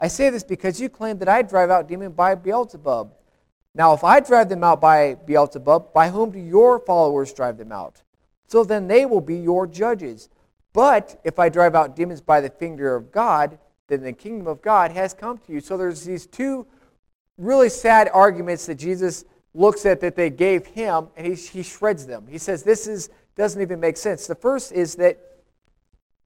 I 0.00 0.08
say 0.08 0.30
this 0.30 0.42
because 0.42 0.80
you 0.80 0.88
claim 0.88 1.18
that 1.18 1.28
I 1.28 1.42
drive 1.42 1.70
out 1.70 1.88
demons 1.88 2.14
by 2.14 2.34
Beelzebub. 2.34 3.12
Now, 3.74 3.92
if 3.92 4.04
I 4.04 4.20
drive 4.20 4.48
them 4.48 4.64
out 4.64 4.80
by 4.80 5.14
Beelzebub, 5.14 5.92
by 5.92 6.08
whom 6.08 6.30
do 6.30 6.38
your 6.38 6.80
followers 6.80 7.32
drive 7.32 7.58
them 7.58 7.72
out? 7.72 8.02
So 8.46 8.64
then 8.64 8.88
they 8.88 9.06
will 9.06 9.20
be 9.20 9.36
your 9.36 9.66
judges. 9.66 10.28
But 10.72 11.20
if 11.24 11.38
I 11.38 11.48
drive 11.48 11.74
out 11.74 11.96
demons 11.96 12.20
by 12.20 12.40
the 12.40 12.50
finger 12.50 12.94
of 12.94 13.12
God, 13.12 13.58
then 13.86 14.02
the 14.02 14.12
kingdom 14.12 14.46
of 14.46 14.62
God 14.62 14.90
has 14.90 15.14
come 15.14 15.38
to 15.38 15.52
you. 15.52 15.60
So 15.60 15.76
there's 15.76 16.04
these 16.04 16.26
two 16.26 16.66
really 17.36 17.68
sad 17.68 18.10
arguments 18.12 18.66
that 18.66 18.76
Jesus 18.76 19.24
looks 19.54 19.86
at 19.86 20.00
that 20.00 20.16
they 20.16 20.30
gave 20.30 20.66
him, 20.66 21.08
and 21.16 21.26
he, 21.26 21.34
he 21.34 21.62
shreds 21.62 22.06
them. 22.06 22.26
He 22.28 22.38
says 22.38 22.62
this 22.62 22.86
is 22.86 23.10
doesn't 23.36 23.60
even 23.60 23.80
make 23.80 23.96
sense. 23.96 24.26
The 24.26 24.34
first 24.34 24.72
is 24.72 24.94
that 24.96 25.18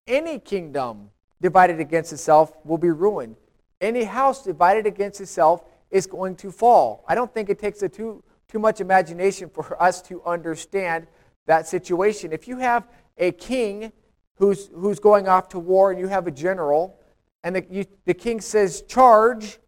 any 0.06 0.38
kingdom 0.38 1.10
divided 1.40 1.80
against 1.80 2.12
itself 2.12 2.52
will 2.64 2.78
be 2.78 2.90
ruined. 2.90 3.36
Any 3.80 4.04
house 4.04 4.44
divided 4.44 4.86
against 4.86 5.20
itself 5.20 5.64
is 5.90 6.06
going 6.06 6.36
to 6.36 6.50
fall. 6.50 7.04
I 7.08 7.14
don't 7.14 7.32
think 7.32 7.48
it 7.48 7.58
takes 7.58 7.82
a 7.82 7.88
too, 7.88 8.22
too 8.48 8.58
much 8.58 8.80
imagination 8.80 9.48
for 9.48 9.80
us 9.82 10.02
to 10.02 10.22
understand 10.24 11.06
that 11.46 11.66
situation. 11.66 12.32
If 12.32 12.46
you 12.46 12.58
have 12.58 12.88
a 13.16 13.33
king 13.33 13.92
who's, 14.37 14.68
who's 14.74 14.98
going 14.98 15.28
off 15.28 15.48
to 15.50 15.59
war 15.59 15.90
and 15.90 15.98
you 15.98 16.09
have 16.09 16.26
a 16.26 16.30
general, 16.30 16.98
and 17.42 17.56
the, 17.56 17.66
you, 17.70 17.87
the 18.04 18.14
king 18.14 18.40
says, 18.40 18.83
charge, 18.83 19.59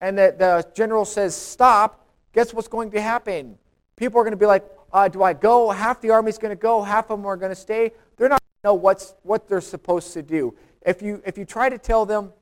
and 0.00 0.18
the, 0.18 0.34
the 0.38 0.66
general 0.74 1.04
says, 1.04 1.34
stop, 1.34 2.06
guess 2.32 2.52
what's 2.52 2.68
going 2.68 2.90
to 2.92 3.00
happen? 3.00 3.58
People 3.96 4.20
are 4.20 4.24
going 4.24 4.32
to 4.32 4.36
be 4.36 4.46
like, 4.46 4.64
uh, 4.92 5.08
do 5.08 5.22
I 5.22 5.32
go? 5.32 5.70
Half 5.70 6.00
the 6.00 6.10
army's 6.10 6.38
going 6.38 6.50
to 6.56 6.60
go, 6.60 6.82
half 6.82 7.10
of 7.10 7.18
them 7.18 7.26
are 7.26 7.36
going 7.36 7.50
to 7.50 7.56
stay. 7.56 7.92
They're 8.16 8.28
not 8.28 8.40
going 8.40 8.62
to 8.62 8.68
know 8.68 8.74
what's, 8.74 9.14
what 9.22 9.48
they're 9.48 9.60
supposed 9.60 10.12
to 10.14 10.22
do. 10.22 10.54
If 10.84 11.02
you, 11.02 11.22
if 11.24 11.38
you 11.38 11.44
try 11.44 11.68
to 11.68 11.78
tell 11.78 12.06
them, 12.06 12.32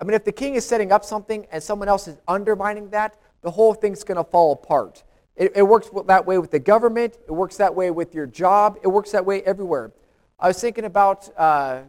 I 0.00 0.04
mean, 0.04 0.14
if 0.14 0.24
the 0.24 0.32
king 0.32 0.54
is 0.54 0.64
setting 0.64 0.92
up 0.92 1.04
something 1.04 1.46
and 1.50 1.62
someone 1.62 1.88
else 1.88 2.06
is 2.06 2.16
undermining 2.28 2.90
that, 2.90 3.18
the 3.42 3.50
whole 3.50 3.74
thing's 3.74 4.04
going 4.04 4.16
to 4.16 4.24
fall 4.24 4.52
apart. 4.52 5.02
It, 5.36 5.52
it, 5.54 5.62
works 5.62 5.90
that 6.06 6.26
way 6.26 6.38
with 6.38 6.50
the 6.50 6.58
government. 6.58 7.18
It 7.26 7.32
works 7.32 7.56
that 7.58 7.74
way 7.74 7.90
with 7.90 8.14
your 8.14 8.26
job. 8.26 8.78
It 8.82 8.88
works 8.88 9.12
that 9.12 9.24
way 9.24 9.42
everywhere. 9.42 9.92
I 10.38 10.48
was 10.48 10.60
thinking 10.60 10.84
about 10.84 11.28
uh, 11.38 11.82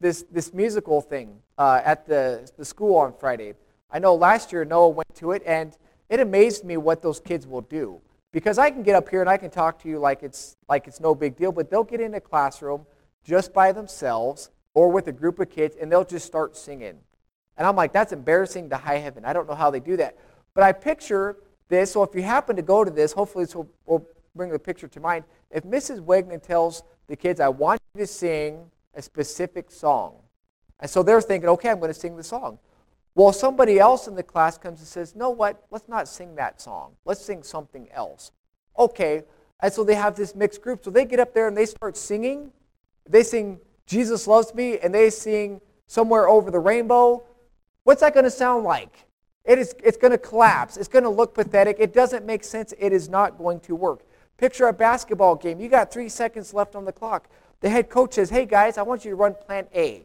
this, 0.00 0.24
this 0.30 0.52
musical 0.52 1.00
thing 1.00 1.38
uh, 1.58 1.80
at 1.84 2.06
the, 2.06 2.50
the 2.56 2.64
school 2.64 2.96
on 2.96 3.14
Friday. 3.18 3.54
I 3.90 3.98
know 3.98 4.14
last 4.14 4.52
year 4.52 4.64
Noah 4.64 4.88
went 4.88 5.14
to 5.16 5.32
it, 5.32 5.42
and 5.46 5.76
it 6.08 6.20
amazed 6.20 6.64
me 6.64 6.76
what 6.76 7.02
those 7.02 7.20
kids 7.20 7.46
will 7.46 7.62
do. 7.62 8.00
Because 8.32 8.58
I 8.58 8.70
can 8.70 8.82
get 8.82 8.94
up 8.94 9.08
here 9.08 9.20
and 9.20 9.30
I 9.30 9.36
can 9.36 9.50
talk 9.50 9.80
to 9.82 9.88
you 9.88 9.98
like 9.98 10.22
it's, 10.22 10.56
like 10.68 10.86
it's 10.86 11.00
no 11.00 11.14
big 11.14 11.36
deal, 11.36 11.52
but 11.52 11.70
they'll 11.70 11.84
get 11.84 12.00
in 12.00 12.14
a 12.14 12.20
classroom 12.20 12.84
just 13.24 13.54
by 13.54 13.72
themselves 13.72 14.50
or 14.74 14.90
with 14.90 15.08
a 15.08 15.12
group 15.12 15.38
of 15.40 15.48
kids, 15.48 15.74
and 15.80 15.90
they'll 15.90 16.04
just 16.04 16.26
start 16.26 16.54
singing. 16.56 16.98
And 17.56 17.66
I'm 17.66 17.76
like, 17.76 17.92
that's 17.92 18.12
embarrassing 18.12 18.68
to 18.70 18.76
high 18.76 18.98
heaven. 18.98 19.24
I 19.24 19.32
don't 19.32 19.48
know 19.48 19.54
how 19.54 19.70
they 19.70 19.80
do 19.80 19.96
that. 19.96 20.18
But 20.52 20.64
I 20.64 20.72
picture 20.72 21.38
this, 21.68 21.92
so 21.92 22.02
if 22.02 22.14
you 22.14 22.22
happen 22.22 22.56
to 22.56 22.62
go 22.62 22.84
to 22.84 22.90
this, 22.90 23.12
hopefully 23.12 23.44
this 23.44 23.56
will, 23.56 23.70
will 23.86 24.06
bring 24.34 24.50
the 24.50 24.58
picture 24.58 24.86
to 24.86 25.00
mind. 25.00 25.24
If 25.50 25.64
Mrs. 25.64 26.04
Wegman 26.04 26.42
tells 26.42 26.82
the 27.06 27.16
kids, 27.16 27.40
I 27.40 27.48
want 27.48 27.80
you 27.94 28.00
to 28.00 28.06
sing 28.06 28.70
a 28.94 29.00
specific 29.00 29.70
song. 29.70 30.16
And 30.78 30.90
so 30.90 31.02
they're 31.02 31.22
thinking, 31.22 31.48
okay, 31.48 31.70
I'm 31.70 31.78
going 31.78 31.92
to 31.92 31.98
sing 31.98 32.16
the 32.16 32.22
song. 32.22 32.58
Well, 33.16 33.32
somebody 33.32 33.80
else 33.80 34.06
in 34.06 34.14
the 34.14 34.22
class 34.22 34.56
comes 34.56 34.78
and 34.78 34.86
says, 34.86 35.16
no, 35.16 35.30
what? 35.30 35.66
Let's 35.72 35.88
not 35.88 36.06
sing 36.06 36.36
that 36.36 36.60
song. 36.60 36.92
Let's 37.04 37.24
sing 37.24 37.42
something 37.42 37.88
else. 37.90 38.30
Okay. 38.78 39.24
And 39.60 39.72
so 39.72 39.82
they 39.82 39.96
have 39.96 40.14
this 40.14 40.36
mixed 40.36 40.62
group. 40.62 40.84
So 40.84 40.90
they 40.90 41.04
get 41.04 41.18
up 41.18 41.34
there 41.34 41.48
and 41.48 41.56
they 41.56 41.66
start 41.66 41.96
singing. 41.96 42.52
They 43.08 43.24
sing 43.24 43.58
Jesus 43.86 44.28
Loves 44.28 44.54
Me 44.54 44.78
and 44.78 44.94
they 44.94 45.10
sing 45.10 45.60
Somewhere 45.88 46.28
Over 46.28 46.52
the 46.52 46.60
Rainbow 46.60 47.24
What's 47.86 48.00
that 48.00 48.14
going 48.14 48.24
to 48.24 48.32
sound 48.32 48.64
like? 48.64 49.06
It 49.44 49.60
is, 49.60 49.72
it's 49.84 49.96
going 49.96 50.10
to 50.10 50.18
collapse. 50.18 50.76
It's 50.76 50.88
going 50.88 51.04
to 51.04 51.08
look 51.08 51.34
pathetic. 51.34 51.76
It 51.78 51.94
doesn't 51.94 52.26
make 52.26 52.42
sense. 52.42 52.74
It 52.76 52.92
is 52.92 53.08
not 53.08 53.38
going 53.38 53.60
to 53.60 53.76
work. 53.76 54.00
Picture 54.38 54.66
a 54.66 54.72
basketball 54.72 55.36
game. 55.36 55.60
You 55.60 55.68
got 55.68 55.92
three 55.92 56.08
seconds 56.08 56.52
left 56.52 56.74
on 56.74 56.84
the 56.84 56.90
clock. 56.90 57.28
The 57.60 57.70
head 57.70 57.88
coach 57.88 58.14
says, 58.14 58.28
hey, 58.28 58.44
guys, 58.44 58.76
I 58.76 58.82
want 58.82 59.04
you 59.04 59.12
to 59.12 59.14
run 59.14 59.34
plan 59.34 59.68
A. 59.72 60.02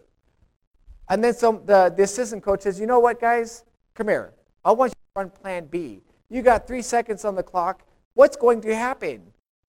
And 1.10 1.24
then 1.24 1.34
some, 1.34 1.62
the, 1.66 1.94
the 1.96 2.04
assistant 2.04 2.44
coach 2.44 2.62
says, 2.62 2.80
you 2.80 2.88
know 2.88 3.00
what, 3.00 3.20
guys? 3.20 3.64
Come 3.94 4.08
here. 4.08 4.34
I 4.64 4.72
want 4.72 4.92
you 4.92 4.94
to 4.94 5.20
run 5.20 5.30
plan 5.30 5.66
B. 5.66 6.02
You 6.30 6.42
got 6.42 6.68
three 6.68 6.82
seconds 6.82 7.26
on 7.26 7.36
the 7.36 7.44
clock. 7.44 7.84
What's 8.14 8.38
going 8.38 8.62
to 8.62 8.76
happen? 8.76 9.22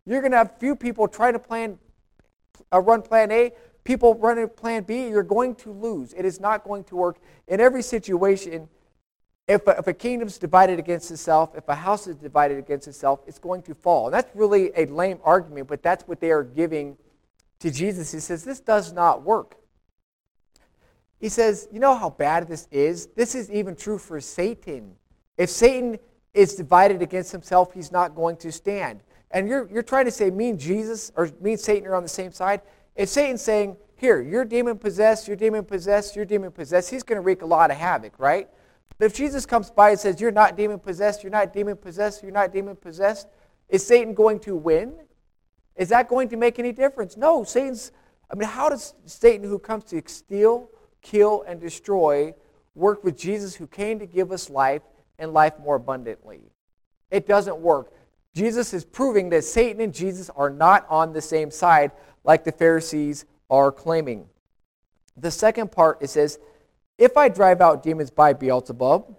You're 0.06 0.20
going 0.20 0.32
to 0.32 0.38
have 0.38 0.58
few 0.58 0.76
people 0.76 1.08
trying 1.08 1.32
to 1.32 1.38
plan, 1.38 1.78
uh, 2.72 2.80
run 2.80 3.02
plan 3.02 3.32
A 3.32 3.52
people 3.84 4.14
running 4.14 4.48
plan 4.48 4.84
B, 4.84 5.08
you're 5.08 5.22
going 5.22 5.54
to 5.56 5.72
lose. 5.72 6.12
It 6.14 6.24
is 6.24 6.40
not 6.40 6.64
going 6.64 6.84
to 6.84 6.96
work. 6.96 7.18
In 7.48 7.60
every 7.60 7.82
situation, 7.82 8.68
if 9.48 9.66
a, 9.66 9.78
if 9.78 9.86
a 9.86 9.92
kingdom's 9.92 10.38
divided 10.38 10.78
against 10.78 11.10
itself, 11.10 11.50
if 11.56 11.68
a 11.68 11.74
house 11.74 12.06
is 12.06 12.16
divided 12.16 12.58
against 12.58 12.86
itself, 12.86 13.20
it's 13.26 13.38
going 13.38 13.62
to 13.62 13.74
fall. 13.74 14.06
And 14.06 14.14
that's 14.14 14.34
really 14.34 14.70
a 14.76 14.86
lame 14.86 15.18
argument, 15.24 15.68
but 15.68 15.82
that's 15.82 16.06
what 16.06 16.20
they 16.20 16.30
are 16.30 16.44
giving 16.44 16.96
to 17.58 17.70
Jesus. 17.70 18.12
He 18.12 18.20
says, 18.20 18.44
This 18.44 18.60
does 18.60 18.92
not 18.92 19.22
work. 19.22 19.56
He 21.22 21.28
says, 21.28 21.68
You 21.72 21.78
know 21.78 21.94
how 21.94 22.10
bad 22.10 22.48
this 22.48 22.66
is? 22.72 23.06
This 23.14 23.36
is 23.36 23.48
even 23.50 23.76
true 23.76 23.96
for 23.96 24.20
Satan. 24.20 24.96
If 25.38 25.50
Satan 25.50 25.96
is 26.34 26.56
divided 26.56 27.00
against 27.00 27.30
himself, 27.30 27.72
he's 27.72 27.92
not 27.92 28.16
going 28.16 28.36
to 28.38 28.50
stand. 28.50 29.00
And 29.30 29.48
you're, 29.48 29.70
you're 29.72 29.84
trying 29.84 30.06
to 30.06 30.10
say, 30.10 30.30
me 30.30 30.50
and 30.50 30.58
Jesus, 30.58 31.12
or 31.16 31.30
me 31.40 31.52
and 31.52 31.60
Satan 31.60 31.86
are 31.86 31.94
on 31.94 32.02
the 32.02 32.08
same 32.08 32.32
side. 32.32 32.60
If 32.96 33.08
Satan's 33.08 33.40
saying, 33.40 33.76
here, 33.94 34.20
you're 34.20 34.44
demon 34.44 34.76
possessed, 34.78 35.28
you're 35.28 35.36
demon 35.36 35.64
possessed, 35.64 36.16
you're 36.16 36.24
demon 36.24 36.50
possessed, 36.50 36.90
he's 36.90 37.04
going 37.04 37.16
to 37.16 37.22
wreak 37.22 37.42
a 37.42 37.46
lot 37.46 37.70
of 37.70 37.76
havoc, 37.76 38.18
right? 38.18 38.48
But 38.98 39.06
if 39.06 39.14
Jesus 39.14 39.46
comes 39.46 39.70
by 39.70 39.90
and 39.90 40.00
says, 40.00 40.20
you're 40.20 40.32
not 40.32 40.56
demon 40.56 40.80
possessed, 40.80 41.22
you're 41.22 41.30
not 41.30 41.52
demon 41.52 41.76
possessed, 41.76 42.22
you're 42.22 42.32
not 42.32 42.52
demon 42.52 42.74
possessed, 42.74 43.28
is 43.68 43.86
Satan 43.86 44.12
going 44.12 44.40
to 44.40 44.56
win? 44.56 44.92
Is 45.76 45.88
that 45.90 46.08
going 46.08 46.28
to 46.30 46.36
make 46.36 46.58
any 46.58 46.72
difference? 46.72 47.16
No, 47.16 47.44
Satan's, 47.44 47.92
I 48.28 48.34
mean, 48.34 48.48
how 48.48 48.68
does 48.68 48.94
Satan, 49.06 49.48
who 49.48 49.58
comes 49.58 49.84
to 49.84 50.02
steal, 50.06 50.68
kill, 51.02 51.44
and 51.46 51.60
destroy, 51.60 52.34
work 52.74 53.04
with 53.04 53.18
Jesus, 53.18 53.54
who 53.54 53.66
came 53.66 53.98
to 53.98 54.06
give 54.06 54.32
us 54.32 54.48
life 54.48 54.82
and 55.18 55.32
life 55.32 55.58
more 55.58 55.76
abundantly? 55.76 56.50
It 57.10 57.26
doesn't 57.26 57.58
work. 57.58 57.92
Jesus 58.34 58.72
is 58.72 58.84
proving 58.84 59.28
that 59.30 59.44
Satan 59.44 59.82
and 59.82 59.92
Jesus 59.92 60.30
are 60.30 60.48
not 60.48 60.86
on 60.88 61.12
the 61.12 61.20
same 61.20 61.50
side 61.50 61.92
like 62.24 62.44
the 62.44 62.52
Pharisees 62.52 63.26
are 63.50 63.70
claiming. 63.70 64.26
The 65.16 65.30
second 65.30 65.70
part, 65.70 65.98
it 66.00 66.08
says, 66.08 66.38
If 66.96 67.16
I 67.16 67.28
drive 67.28 67.60
out 67.60 67.82
demons 67.82 68.10
by 68.10 68.32
Beelzebub, 68.32 69.14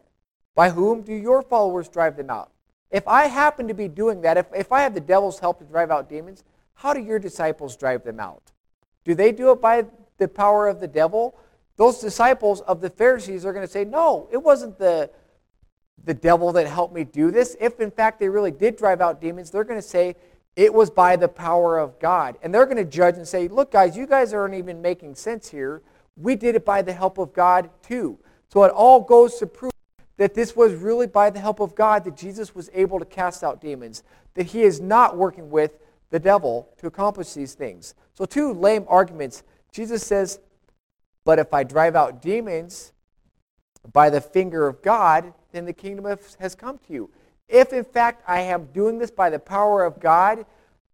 by 0.56 0.70
whom 0.70 1.02
do 1.02 1.14
your 1.14 1.44
followers 1.44 1.88
drive 1.90 2.18
them 2.18 2.30
out? 2.30 2.52
If 2.90 3.08
I 3.08 3.28
happen 3.28 3.68
to 3.68 3.74
be 3.74 3.88
doing 3.88 4.22
that, 4.22 4.38
if, 4.38 4.46
if 4.56 4.72
I 4.72 4.82
have 4.82 4.94
the 4.94 5.00
devil's 5.00 5.40
help 5.40 5.60
to 5.60 5.66
drive 5.66 5.92
out 5.92 6.10
demons, 6.10 6.44
how 6.76 6.94
do 6.94 7.02
your 7.02 7.20
disciples 7.20 7.76
drive 7.76 8.04
them 8.04 8.20
out? 8.20 8.52
Do 9.04 9.16
they 9.16 9.32
do 9.32 9.52
it 9.52 9.62
by 9.62 9.86
the 10.18 10.28
power 10.28 10.68
of 10.68 10.80
the 10.80 10.88
devil? 10.88 11.36
Those 11.84 12.00
disciples 12.00 12.62
of 12.62 12.80
the 12.80 12.90
Pharisees 12.90 13.46
are 13.46 13.52
going 13.52 13.68
to 13.68 13.70
say, 13.70 13.84
no, 13.84 14.30
it 14.32 14.38
wasn't 14.38 14.80
the, 14.80 15.10
the 16.06 16.14
devil 16.14 16.54
that 16.54 16.66
helped 16.66 16.96
me 16.96 17.04
do 17.04 17.30
this. 17.30 17.58
If 17.60 17.82
in 17.82 17.92
fact 17.92 18.22
they 18.22 18.30
really 18.30 18.52
did 18.52 18.78
drive 18.78 19.02
out 19.02 19.20
demons, 19.20 19.52
they're 19.52 19.66
going 19.66 19.82
to 19.82 19.86
say 19.86 20.16
it 20.56 20.74
was 20.74 20.90
by 20.90 21.18
the 21.18 21.28
power 21.28 21.78
of 21.78 22.00
God. 22.00 22.38
And 22.42 22.56
they're 22.56 22.68
going 22.68 22.78
to 22.78 22.86
judge 22.86 23.18
and 23.18 23.28
say, 23.28 23.50
look, 23.50 23.74
guys, 23.74 23.98
you 23.98 24.08
guys 24.08 24.34
aren't 24.34 24.56
even 24.56 24.82
making 24.82 25.16
sense 25.16 25.50
here. 25.50 25.82
We 26.16 26.38
did 26.38 26.56
it 26.56 26.64
by 26.64 26.84
the 26.84 26.94
help 26.94 27.18
of 27.18 27.34
God 27.34 27.70
too. 27.82 28.18
So 28.48 28.64
it 28.64 28.72
all 28.72 29.02
goes 29.02 29.38
to 29.40 29.46
prove 29.46 29.74
that 30.16 30.34
this 30.34 30.56
was 30.56 30.74
really 30.76 31.08
by 31.08 31.32
the 31.32 31.42
help 31.42 31.60
of 31.60 31.76
God 31.76 32.06
that 32.06 32.16
Jesus 32.16 32.56
was 32.56 32.70
able 32.74 32.98
to 32.98 33.06
cast 33.06 33.44
out 33.44 33.60
demons, 33.60 34.04
that 34.36 34.46
he 34.46 34.62
is 34.62 34.80
not 34.80 35.18
working 35.18 35.50
with 35.50 35.72
the 36.12 36.20
devil 36.20 36.70
to 36.78 36.88
accomplish 36.88 37.34
these 37.34 37.56
things. 37.56 37.94
So, 38.14 38.24
two 38.24 38.54
lame 38.54 38.86
arguments. 38.88 39.44
Jesus 39.74 40.02
says, 40.02 40.40
But 41.26 41.40
if 41.40 41.54
I 41.54 41.64
drive 41.64 41.96
out 41.96 42.22
demons 42.22 42.94
by 43.92 44.10
the 44.10 44.22
finger 44.22 44.68
of 44.68 44.82
God, 44.82 45.34
then 45.52 45.66
the 45.66 45.74
kingdom 45.74 46.06
has 46.40 46.56
come 46.56 46.80
to 46.88 46.94
you. 46.94 47.10
If 47.48 47.74
in 47.74 47.84
fact 47.84 48.24
I 48.28 48.42
am 48.42 48.66
doing 48.74 48.98
this 48.98 49.12
by 49.12 49.30
the 49.30 49.40
power 49.40 49.84
of 49.84 50.00
God, 50.00 50.46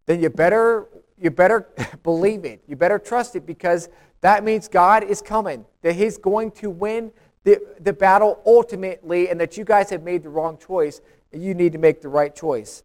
then 0.06 0.20
you 0.20 0.30
better 0.30 0.88
you 1.20 1.30
better 1.30 1.68
believe 2.02 2.44
it. 2.44 2.62
You 2.66 2.76
better 2.76 2.98
trust 2.98 3.36
it 3.36 3.46
because 3.46 3.88
that 4.22 4.42
means 4.42 4.68
God 4.68 5.04
is 5.04 5.22
coming, 5.22 5.64
that 5.82 5.94
He's 5.94 6.18
going 6.18 6.50
to 6.52 6.70
win 6.70 7.12
the, 7.44 7.60
the 7.80 7.92
battle 7.92 8.40
ultimately, 8.44 9.28
and 9.28 9.40
that 9.40 9.56
you 9.56 9.64
guys 9.64 9.90
have 9.90 10.02
made 10.02 10.22
the 10.22 10.28
wrong 10.28 10.58
choice, 10.58 11.00
and 11.32 11.42
you 11.42 11.54
need 11.54 11.72
to 11.72 11.78
make 11.78 12.02
the 12.02 12.08
right 12.08 12.34
choice. 12.34 12.82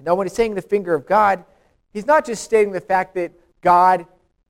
Now, 0.00 0.14
when 0.14 0.26
he's 0.26 0.34
saying 0.34 0.54
the 0.54 0.62
finger 0.62 0.94
of 0.94 1.06
God, 1.06 1.44
he's 1.92 2.06
not 2.06 2.26
just 2.26 2.44
stating 2.44 2.72
the 2.72 2.80
fact 2.80 3.14
that 3.14 3.32
God 3.62 4.06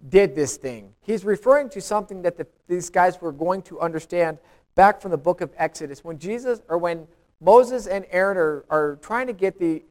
did 0.09 0.35
this 0.35 0.57
thing. 0.57 0.95
He's 1.01 1.25
referring 1.25 1.69
to 1.71 1.81
something 1.81 2.23
that 2.23 2.37
the, 2.37 2.47
these 2.69 2.91
guys 2.91 3.21
were 3.21 3.33
going 3.33 3.63
to 3.63 3.81
understand 3.81 4.39
back 4.75 5.01
from 5.01 5.11
the 5.11 5.19
book 5.19 5.41
of 5.41 5.51
Exodus. 5.57 6.03
When 6.03 6.19
Jesus, 6.19 6.61
or 6.69 6.79
when 6.79 7.07
Moses 7.41 7.87
and 7.87 8.05
Aaron 8.11 8.37
are, 8.37 8.65
are 8.71 8.99
trying 9.03 9.27
to 9.27 9.33
get 9.33 9.59
the 9.59 9.83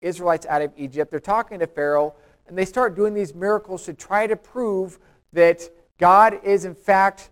Israelites 0.00 0.46
out 0.46 0.62
of 0.62 0.72
Egypt, 0.76 1.10
they're 1.10 1.20
talking 1.20 1.58
to 1.60 1.66
Pharaoh, 1.66 2.14
and 2.48 2.56
they 2.56 2.64
start 2.64 2.96
doing 2.96 3.14
these 3.14 3.34
miracles 3.34 3.84
to 3.84 3.94
try 3.94 4.26
to 4.26 4.36
prove 4.36 4.98
that 5.32 5.68
God 5.98 6.40
is 6.42 6.64
in 6.64 6.74
fact 6.74 7.30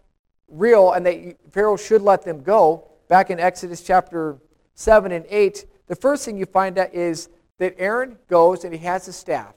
real 0.48 0.92
and 0.92 1.04
that 1.06 1.36
Pharaoh 1.50 1.76
should 1.76 2.02
let 2.02 2.22
them 2.24 2.42
go. 2.42 2.88
Back 3.08 3.30
in 3.30 3.40
Exodus 3.40 3.82
chapter 3.82 4.38
7 4.74 5.10
and 5.12 5.24
8, 5.28 5.66
the 5.86 5.96
first 5.96 6.24
thing 6.24 6.36
you 6.36 6.46
find 6.46 6.78
out 6.78 6.94
is 6.94 7.30
that 7.58 7.74
Aaron 7.78 8.18
goes 8.28 8.64
and 8.64 8.72
he 8.72 8.84
has 8.84 9.08
a 9.08 9.12
staff. 9.12 9.54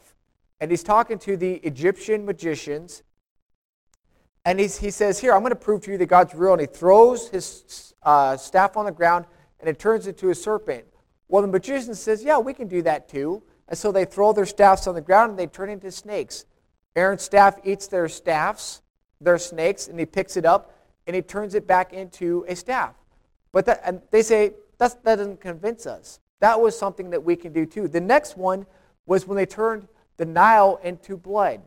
And 0.61 0.69
he's 0.69 0.83
talking 0.83 1.17
to 1.19 1.35
the 1.35 1.55
Egyptian 1.55 2.23
magicians. 2.23 3.01
And 4.45 4.59
he's, 4.59 4.77
he 4.77 4.91
says, 4.91 5.19
Here, 5.19 5.33
I'm 5.33 5.41
going 5.41 5.49
to 5.49 5.55
prove 5.55 5.81
to 5.81 5.91
you 5.91 5.97
that 5.97 6.05
God's 6.05 6.35
real. 6.35 6.53
And 6.53 6.61
he 6.61 6.67
throws 6.67 7.29
his 7.29 7.93
uh, 8.03 8.37
staff 8.37 8.77
on 8.77 8.85
the 8.85 8.91
ground 8.91 9.25
and 9.59 9.67
it 9.67 9.79
turns 9.79 10.07
into 10.07 10.29
a 10.29 10.35
serpent. 10.35 10.85
Well, 11.27 11.41
the 11.41 11.47
magician 11.47 11.95
says, 11.95 12.23
Yeah, 12.23 12.37
we 12.37 12.53
can 12.53 12.67
do 12.67 12.83
that 12.83 13.09
too. 13.09 13.41
And 13.67 13.77
so 13.77 13.91
they 13.91 14.05
throw 14.05 14.33
their 14.33 14.45
staffs 14.45 14.85
on 14.85 14.93
the 14.93 15.01
ground 15.01 15.31
and 15.31 15.39
they 15.39 15.47
turn 15.47 15.69
into 15.69 15.91
snakes. 15.91 16.45
Aaron's 16.95 17.23
staff 17.23 17.55
eats 17.63 17.87
their 17.87 18.07
staffs, 18.07 18.81
their 19.19 19.39
snakes, 19.39 19.87
and 19.87 19.99
he 19.99 20.05
picks 20.05 20.37
it 20.37 20.45
up 20.45 20.77
and 21.07 21.15
he 21.15 21.21
turns 21.23 21.55
it 21.55 21.65
back 21.65 21.91
into 21.91 22.45
a 22.47 22.55
staff. 22.55 22.93
But 23.51 23.65
that, 23.65 23.81
and 23.83 24.01
they 24.11 24.21
say, 24.21 24.53
that 24.77 25.03
doesn't 25.03 25.41
convince 25.41 25.87
us. 25.87 26.19
That 26.39 26.59
was 26.59 26.77
something 26.77 27.09
that 27.11 27.23
we 27.23 27.35
can 27.35 27.51
do 27.51 27.65
too. 27.65 27.87
The 27.87 28.01
next 28.01 28.37
one 28.37 28.65
was 29.05 29.25
when 29.25 29.37
they 29.37 29.45
turned 29.45 29.87
the 30.21 30.25
Nile 30.27 30.79
into 30.83 31.17
blood. 31.17 31.61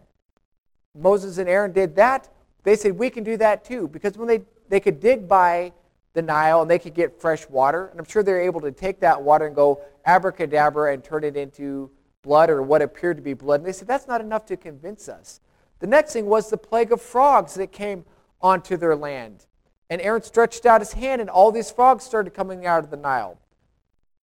Moses 0.96 1.38
and 1.38 1.48
Aaron 1.48 1.72
did 1.72 1.96
that. 1.96 2.28
They 2.62 2.76
said, 2.76 2.96
we 2.96 3.10
can 3.10 3.24
do 3.24 3.36
that 3.38 3.64
too. 3.64 3.88
Because 3.88 4.16
when 4.16 4.28
they, 4.28 4.42
they 4.68 4.78
could 4.78 5.00
dig 5.00 5.26
by 5.26 5.72
the 6.12 6.22
Nile 6.22 6.62
and 6.62 6.70
they 6.70 6.78
could 6.78 6.94
get 6.94 7.20
fresh 7.20 7.48
water, 7.48 7.88
and 7.88 7.98
I'm 7.98 8.06
sure 8.06 8.22
they're 8.22 8.40
able 8.40 8.60
to 8.60 8.70
take 8.70 9.00
that 9.00 9.20
water 9.20 9.48
and 9.48 9.56
go 9.56 9.80
abracadabra 10.06 10.92
and 10.92 11.02
turn 11.02 11.24
it 11.24 11.36
into 11.36 11.90
blood 12.22 12.48
or 12.48 12.62
what 12.62 12.80
appeared 12.80 13.16
to 13.16 13.24
be 13.24 13.34
blood. 13.34 13.58
And 13.58 13.66
they 13.66 13.72
said, 13.72 13.88
that's 13.88 14.06
not 14.06 14.20
enough 14.20 14.46
to 14.46 14.56
convince 14.56 15.08
us. 15.08 15.40
The 15.80 15.88
next 15.88 16.12
thing 16.12 16.26
was 16.26 16.48
the 16.48 16.56
plague 16.56 16.92
of 16.92 17.02
frogs 17.02 17.54
that 17.54 17.72
came 17.72 18.04
onto 18.40 18.76
their 18.76 18.94
land. 18.94 19.46
And 19.90 20.00
Aaron 20.00 20.22
stretched 20.22 20.64
out 20.64 20.80
his 20.80 20.92
hand, 20.92 21.20
and 21.20 21.28
all 21.28 21.50
these 21.50 21.72
frogs 21.72 22.04
started 22.04 22.34
coming 22.34 22.66
out 22.66 22.84
of 22.84 22.90
the 22.90 22.96
Nile. 22.96 23.36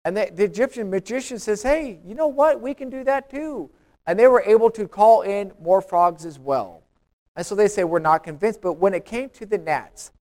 And 0.05 0.15
the, 0.15 0.31
the, 0.33 0.45
Egyptian 0.45 0.89
magician 0.89 1.37
says, 1.37 1.63
Hey, 1.63 1.99
you 2.05 2.15
know 2.15 2.29
what? 2.29 2.61
We 2.61 2.73
can 2.73 2.89
do 2.89 3.03
that 3.03 3.29
too. 3.29 3.69
And 4.07 4.17
they 4.17 4.27
were 4.27 4.41
able 4.41 4.69
to 4.71 4.87
call 4.87 5.21
in 5.21 5.51
more 5.61 5.81
frogs 5.81 6.25
as 6.25 6.39
well. 6.39 6.83
And 7.35 7.45
so 7.45 7.55
they 7.55 7.67
say, 7.67 7.83
We're 7.83 7.99
not 7.99 8.23
convinced. 8.23 8.61
But 8.61 8.73
when 8.73 8.93
it 8.93 9.05
came 9.05 9.29
to 9.31 9.45
the 9.45 9.57
gnats, 9.57 10.11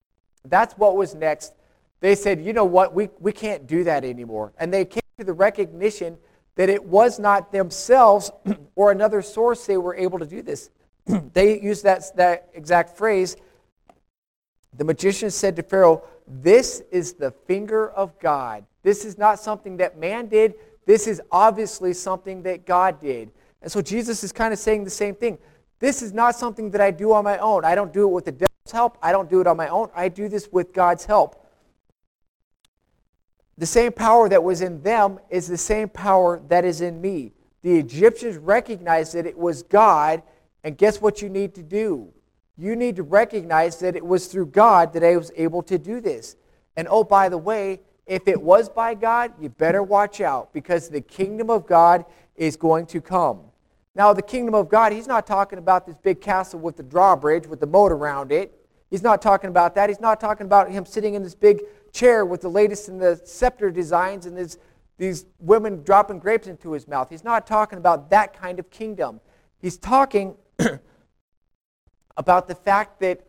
that's 0.44 0.74
what 0.74 0.96
was 0.96 1.14
next. 1.14 1.54
They 2.00 2.14
said, 2.14 2.40
You 2.40 2.52
know 2.52 2.64
what? 2.64 2.94
We, 2.94 3.08
we 3.18 3.32
can't 3.32 3.66
do 3.66 3.84
that 3.84 4.04
anymore. 4.04 4.52
And 4.58 4.72
they 4.72 4.84
came 4.84 5.02
to 5.18 5.24
the 5.24 5.32
recognition 5.32 6.18
that 6.56 6.68
it 6.68 6.84
was 6.84 7.18
not 7.18 7.52
themselves 7.52 8.30
or 8.74 8.92
another 8.92 9.22
source 9.22 9.66
they 9.66 9.78
were 9.78 9.94
able 9.94 10.18
to 10.18 10.26
do 10.26 10.42
this. 10.42 10.70
they 11.32 11.60
used 11.60 11.84
that, 11.84 12.04
that 12.16 12.50
exact 12.54 12.96
phrase. 12.96 13.36
The 14.76 14.84
magician 14.84 15.30
said 15.30 15.56
to 15.56 15.62
Pharaoh, 15.62 16.04
This 16.26 16.82
is 16.92 17.14
the 17.14 17.32
finger 17.46 17.90
of 17.90 18.18
God 18.18 18.64
this 18.82 19.04
is 19.04 19.18
not 19.18 19.38
something 19.38 19.76
that 19.78 19.98
man 19.98 20.26
did. 20.26 20.54
This 20.86 21.06
is 21.06 21.20
obviously 21.30 21.92
something 21.92 22.42
that 22.42 22.66
God 22.66 23.00
did. 23.00 23.30
And 23.62 23.70
so 23.70 23.82
Jesus 23.82 24.24
is 24.24 24.32
kind 24.32 24.52
of 24.52 24.58
saying 24.58 24.84
the 24.84 24.90
same 24.90 25.14
thing. 25.14 25.38
This 25.78 26.02
is 26.02 26.12
not 26.12 26.36
something 26.36 26.70
that 26.70 26.80
I 26.80 26.90
do 26.90 27.12
on 27.12 27.24
my 27.24 27.38
own. 27.38 27.64
I 27.64 27.74
don't 27.74 27.92
do 27.92 28.04
it 28.04 28.12
with 28.12 28.26
the 28.26 28.32
devil's 28.32 28.72
help. 28.72 28.98
I 29.02 29.12
don't 29.12 29.30
do 29.30 29.40
it 29.40 29.46
on 29.46 29.56
my 29.56 29.68
own. 29.68 29.88
I 29.94 30.08
do 30.08 30.28
this 30.28 30.48
with 30.52 30.72
God's 30.72 31.04
help. 31.04 31.46
The 33.58 33.66
same 33.66 33.92
power 33.92 34.28
that 34.28 34.42
was 34.42 34.62
in 34.62 34.82
them 34.82 35.18
is 35.28 35.46
the 35.46 35.58
same 35.58 35.88
power 35.88 36.40
that 36.48 36.64
is 36.64 36.80
in 36.80 37.00
me. 37.00 37.32
The 37.62 37.78
Egyptians 37.78 38.38
recognized 38.38 39.14
that 39.14 39.26
it 39.26 39.36
was 39.36 39.62
God, 39.62 40.22
and 40.64 40.78
guess 40.78 41.00
what 41.00 41.20
you 41.20 41.28
need 41.28 41.54
to 41.56 41.62
do? 41.62 42.10
You 42.56 42.76
need 42.76 42.96
to 42.96 43.02
recognize 43.02 43.78
that 43.80 43.96
it 43.96 44.04
was 44.04 44.26
through 44.28 44.46
God 44.46 44.92
that 44.94 45.04
I 45.04 45.16
was 45.16 45.30
able 45.36 45.62
to 45.64 45.78
do 45.78 46.00
this. 46.00 46.36
And 46.76 46.88
oh, 46.90 47.04
by 47.04 47.28
the 47.28 47.38
way, 47.38 47.80
if 48.06 48.26
it 48.28 48.40
was 48.40 48.68
by 48.68 48.94
God, 48.94 49.32
you 49.40 49.50
better 49.50 49.82
watch 49.82 50.20
out 50.20 50.52
because 50.52 50.88
the 50.88 51.00
kingdom 51.00 51.50
of 51.50 51.66
God 51.66 52.04
is 52.36 52.56
going 52.56 52.86
to 52.86 53.00
come. 53.00 53.40
Now, 53.94 54.12
the 54.12 54.22
kingdom 54.22 54.54
of 54.54 54.68
God, 54.68 54.92
he's 54.92 55.06
not 55.06 55.26
talking 55.26 55.58
about 55.58 55.86
this 55.86 55.96
big 55.96 56.20
castle 56.20 56.60
with 56.60 56.76
the 56.76 56.82
drawbridge 56.82 57.46
with 57.46 57.60
the 57.60 57.66
moat 57.66 57.92
around 57.92 58.30
it. 58.30 58.56
He's 58.88 59.02
not 59.02 59.20
talking 59.20 59.50
about 59.50 59.74
that. 59.74 59.88
He's 59.88 60.00
not 60.00 60.20
talking 60.20 60.46
about 60.46 60.70
him 60.70 60.84
sitting 60.84 61.14
in 61.14 61.22
this 61.22 61.34
big 61.34 61.60
chair 61.92 62.24
with 62.24 62.40
the 62.40 62.48
latest 62.48 62.88
in 62.88 62.98
the 62.98 63.20
scepter 63.24 63.70
designs 63.70 64.26
and 64.26 64.36
this, 64.36 64.58
these 64.98 65.26
women 65.38 65.82
dropping 65.82 66.18
grapes 66.18 66.46
into 66.46 66.72
his 66.72 66.86
mouth. 66.86 67.08
He's 67.10 67.24
not 67.24 67.46
talking 67.46 67.78
about 67.78 68.10
that 68.10 68.32
kind 68.32 68.58
of 68.58 68.70
kingdom. 68.70 69.20
He's 69.58 69.76
talking 69.76 70.36
about 72.16 72.48
the 72.48 72.54
fact 72.54 73.00
that 73.00 73.26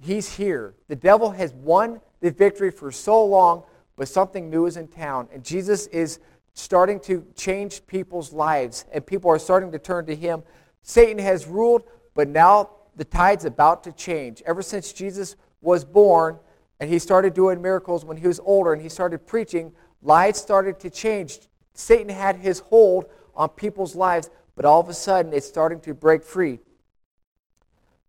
he's 0.00 0.36
here. 0.36 0.74
The 0.88 0.96
devil 0.96 1.30
has 1.30 1.52
won 1.54 2.00
the 2.20 2.30
victory 2.30 2.70
for 2.70 2.90
so 2.92 3.24
long 3.24 3.64
but 3.96 4.08
something 4.08 4.50
new 4.50 4.66
is 4.66 4.76
in 4.76 4.88
town. 4.88 5.28
And 5.32 5.44
Jesus 5.44 5.86
is 5.88 6.18
starting 6.54 7.00
to 7.00 7.26
change 7.34 7.86
people's 7.86 8.32
lives, 8.32 8.84
and 8.92 9.04
people 9.04 9.30
are 9.30 9.38
starting 9.38 9.72
to 9.72 9.78
turn 9.78 10.06
to 10.06 10.16
him. 10.16 10.42
Satan 10.82 11.18
has 11.18 11.46
ruled, 11.46 11.82
but 12.14 12.28
now 12.28 12.70
the 12.96 13.04
tide's 13.04 13.44
about 13.44 13.84
to 13.84 13.92
change. 13.92 14.42
Ever 14.46 14.62
since 14.62 14.92
Jesus 14.92 15.36
was 15.60 15.84
born 15.84 16.38
and 16.78 16.88
he 16.88 16.98
started 16.98 17.34
doing 17.34 17.60
miracles 17.60 18.04
when 18.04 18.16
he 18.16 18.26
was 18.26 18.40
older 18.40 18.72
and 18.72 18.80
he 18.80 18.88
started 18.88 19.26
preaching, 19.26 19.72
lives 20.02 20.40
started 20.40 20.78
to 20.80 20.90
change. 20.90 21.40
Satan 21.72 22.08
had 22.08 22.36
his 22.36 22.60
hold 22.60 23.06
on 23.34 23.48
people's 23.48 23.96
lives, 23.96 24.30
but 24.54 24.64
all 24.64 24.80
of 24.80 24.88
a 24.88 24.94
sudden 24.94 25.32
it's 25.32 25.46
starting 25.46 25.80
to 25.80 25.94
break 25.94 26.22
free. 26.22 26.60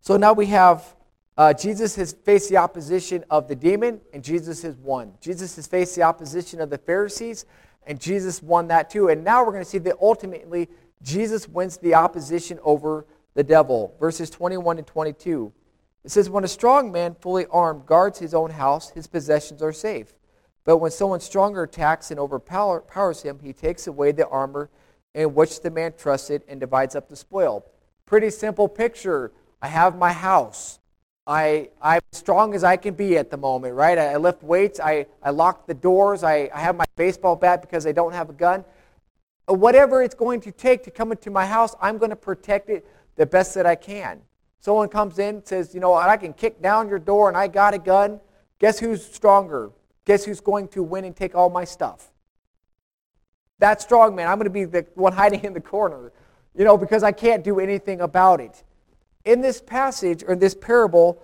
So 0.01 0.17
now 0.17 0.33
we 0.33 0.47
have 0.47 0.95
uh, 1.37 1.53
Jesus 1.53 1.95
has 1.95 2.13
faced 2.13 2.49
the 2.49 2.57
opposition 2.57 3.25
of 3.29 3.49
the 3.49 3.55
demon, 3.55 3.99
and 4.13 4.23
Jesus 4.23 4.61
has 4.61 4.75
won. 4.77 5.13
Jesus 5.19 5.57
has 5.57 5.67
faced 5.67 5.95
the 5.95 6.03
opposition 6.03 6.61
of 6.61 6.69
the 6.69 6.77
Pharisees, 6.77 7.45
and 7.85 7.99
Jesus 7.99 8.41
won 8.41 8.67
that 8.69 8.89
too. 8.89 9.09
And 9.09 9.23
now 9.23 9.43
we're 9.43 9.51
going 9.51 9.63
to 9.63 9.69
see 9.69 9.77
that 9.79 9.97
ultimately 10.01 10.69
Jesus 11.01 11.47
wins 11.47 11.77
the 11.77 11.95
opposition 11.95 12.59
over 12.63 13.05
the 13.33 13.43
devil. 13.43 13.95
Verses 13.99 14.29
21 14.29 14.77
and 14.77 14.87
22. 14.87 15.51
It 16.03 16.11
says, 16.11 16.29
When 16.29 16.43
a 16.43 16.47
strong 16.47 16.91
man, 16.91 17.15
fully 17.19 17.45
armed, 17.47 17.85
guards 17.85 18.19
his 18.19 18.33
own 18.33 18.51
house, 18.51 18.91
his 18.91 19.07
possessions 19.07 19.61
are 19.61 19.73
safe. 19.73 20.13
But 20.63 20.77
when 20.77 20.91
someone 20.91 21.19
stronger 21.19 21.63
attacks 21.63 22.11
and 22.11 22.19
overpowers 22.19 23.21
him, 23.21 23.39
he 23.41 23.53
takes 23.53 23.87
away 23.87 24.11
the 24.11 24.27
armor 24.27 24.69
in 25.13 25.33
which 25.33 25.61
the 25.61 25.71
man 25.71 25.93
trusted 25.97 26.43
and 26.47 26.59
divides 26.59 26.95
up 26.95 27.07
the 27.07 27.15
spoil. 27.15 27.65
Pretty 28.05 28.29
simple 28.29 28.67
picture. 28.67 29.31
I 29.61 29.67
have 29.67 29.97
my 29.97 30.11
house. 30.11 30.79
I, 31.27 31.69
I'm 31.81 32.01
strong 32.11 32.53
as 32.53 32.63
I 32.63 32.77
can 32.77 32.93
be 32.93 33.17
at 33.17 33.31
the 33.31 33.37
moment, 33.37 33.73
right? 33.73 33.97
I, 33.97 34.13
I 34.13 34.17
lift 34.17 34.43
weights. 34.43 34.79
I, 34.79 35.07
I 35.23 35.31
lock 35.31 35.65
the 35.65 35.73
doors. 35.73 36.23
I, 36.23 36.49
I 36.53 36.59
have 36.59 36.75
my 36.75 36.85
baseball 36.95 37.35
bat 37.35 37.61
because 37.61 37.87
I 37.87 37.91
don't 37.91 38.13
have 38.13 38.29
a 38.29 38.33
gun. 38.33 38.63
Whatever 39.47 40.03
it's 40.03 40.15
going 40.15 40.41
to 40.41 40.51
take 40.51 40.83
to 40.83 40.91
come 40.91 41.11
into 41.11 41.31
my 41.31 41.45
house, 41.45 41.75
I'm 41.81 41.97
going 41.97 42.11
to 42.11 42.15
protect 42.15 42.69
it 42.69 42.85
the 43.15 43.25
best 43.25 43.55
that 43.55 43.65
I 43.65 43.75
can. 43.75 44.21
Someone 44.59 44.87
comes 44.89 45.19
in 45.19 45.45
says, 45.45 45.73
you 45.73 45.79
know, 45.79 45.93
I 45.93 46.17
can 46.17 46.33
kick 46.33 46.61
down 46.61 46.89
your 46.89 46.99
door 46.99 47.27
and 47.27 47.37
I 47.37 47.47
got 47.47 47.73
a 47.73 47.79
gun. 47.79 48.19
Guess 48.59 48.79
who's 48.79 49.05
stronger? 49.05 49.71
Guess 50.05 50.25
who's 50.25 50.39
going 50.39 50.67
to 50.69 50.83
win 50.83 51.05
and 51.05 51.15
take 51.15 51.35
all 51.35 51.49
my 51.49 51.63
stuff? 51.63 52.11
That 53.59 53.81
strong 53.81 54.15
man. 54.15 54.27
I'm 54.27 54.37
going 54.37 54.45
to 54.45 54.49
be 54.51 54.65
the 54.65 54.85
one 54.95 55.13
hiding 55.21 55.43
in 55.43 55.53
the 55.53 55.61
corner, 55.61 56.11
you 56.55 56.65
know, 56.65 56.77
because 56.77 57.03
I 57.03 57.11
can't 57.11 57.43
do 57.43 57.59
anything 57.59 58.01
about 58.01 58.41
it 58.41 58.63
in 59.25 59.41
this 59.41 59.61
passage 59.61 60.23
or 60.25 60.35
this 60.35 60.55
parable, 60.55 61.21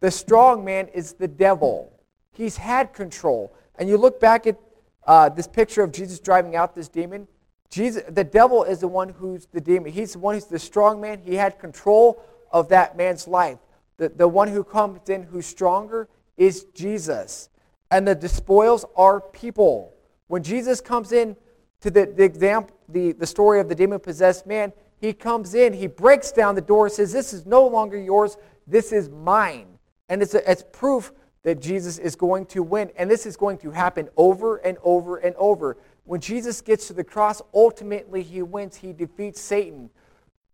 the 0.00 0.10
strong 0.10 0.64
man 0.64 0.88
is 0.88 1.14
the 1.14 1.28
devil. 1.28 1.92
He's 2.32 2.56
had 2.56 2.92
control. 2.92 3.56
And 3.76 3.88
you 3.88 3.96
look 3.96 4.20
back 4.20 4.46
at 4.46 4.58
uh, 5.06 5.28
this 5.28 5.46
picture 5.46 5.82
of 5.82 5.92
Jesus 5.92 6.18
driving 6.18 6.56
out 6.56 6.74
this 6.74 6.88
demon. 6.88 7.28
Jesus, 7.70 8.02
the 8.08 8.24
devil 8.24 8.64
is 8.64 8.80
the 8.80 8.88
one 8.88 9.08
who's 9.08 9.46
the 9.46 9.60
demon. 9.60 9.92
He's 9.92 10.12
the 10.12 10.18
one 10.18 10.34
who's 10.34 10.46
the 10.46 10.58
strong 10.58 11.00
man. 11.00 11.20
He 11.24 11.34
had 11.34 11.58
control 11.58 12.22
of 12.50 12.68
that 12.68 12.96
man's 12.96 13.26
life. 13.26 13.58
The, 13.96 14.08
the 14.08 14.28
one 14.28 14.48
who 14.48 14.64
comes 14.64 15.08
in 15.08 15.22
who's 15.22 15.46
stronger 15.46 16.08
is 16.36 16.64
Jesus. 16.74 17.48
And 17.90 18.06
the 18.06 18.14
despoils 18.14 18.84
are 18.96 19.20
people. 19.20 19.94
When 20.26 20.42
Jesus 20.42 20.80
comes 20.80 21.12
in 21.12 21.36
to 21.80 21.90
the, 21.90 22.06
the 22.06 22.24
example, 22.24 22.76
the, 22.88 23.12
the 23.12 23.26
story 23.26 23.60
of 23.60 23.68
the 23.68 23.74
demon 23.74 24.00
possessed 24.00 24.46
man, 24.46 24.72
he 25.00 25.12
comes 25.12 25.54
in, 25.54 25.72
he 25.72 25.86
breaks 25.86 26.32
down 26.32 26.54
the 26.54 26.60
door, 26.60 26.88
says, 26.88 27.12
This 27.12 27.32
is 27.32 27.46
no 27.46 27.66
longer 27.66 27.98
yours, 27.98 28.36
this 28.66 28.92
is 28.92 29.08
mine. 29.08 29.66
And 30.08 30.22
it's, 30.22 30.34
a, 30.34 30.50
it's 30.50 30.64
proof 30.72 31.12
that 31.42 31.60
Jesus 31.60 31.98
is 31.98 32.16
going 32.16 32.46
to 32.46 32.62
win. 32.62 32.90
And 32.96 33.10
this 33.10 33.26
is 33.26 33.36
going 33.36 33.58
to 33.58 33.70
happen 33.70 34.08
over 34.16 34.56
and 34.56 34.78
over 34.82 35.18
and 35.18 35.34
over. 35.36 35.76
When 36.04 36.20
Jesus 36.20 36.60
gets 36.60 36.86
to 36.88 36.92
the 36.92 37.04
cross, 37.04 37.40
ultimately 37.52 38.22
he 38.22 38.42
wins. 38.42 38.76
He 38.76 38.92
defeats 38.92 39.40
Satan. 39.40 39.90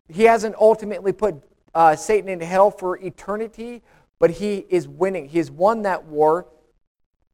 He 0.07 0.23
hasn't 0.23 0.55
ultimately 0.55 1.13
put 1.13 1.41
uh, 1.73 1.95
Satan 1.95 2.29
in 2.29 2.41
hell 2.41 2.71
for 2.71 2.97
eternity, 2.97 3.81
but 4.19 4.29
he 4.31 4.65
is 4.69 4.87
winning. 4.87 5.29
He 5.29 5.37
has 5.37 5.49
won 5.49 5.83
that 5.83 6.05
war, 6.05 6.47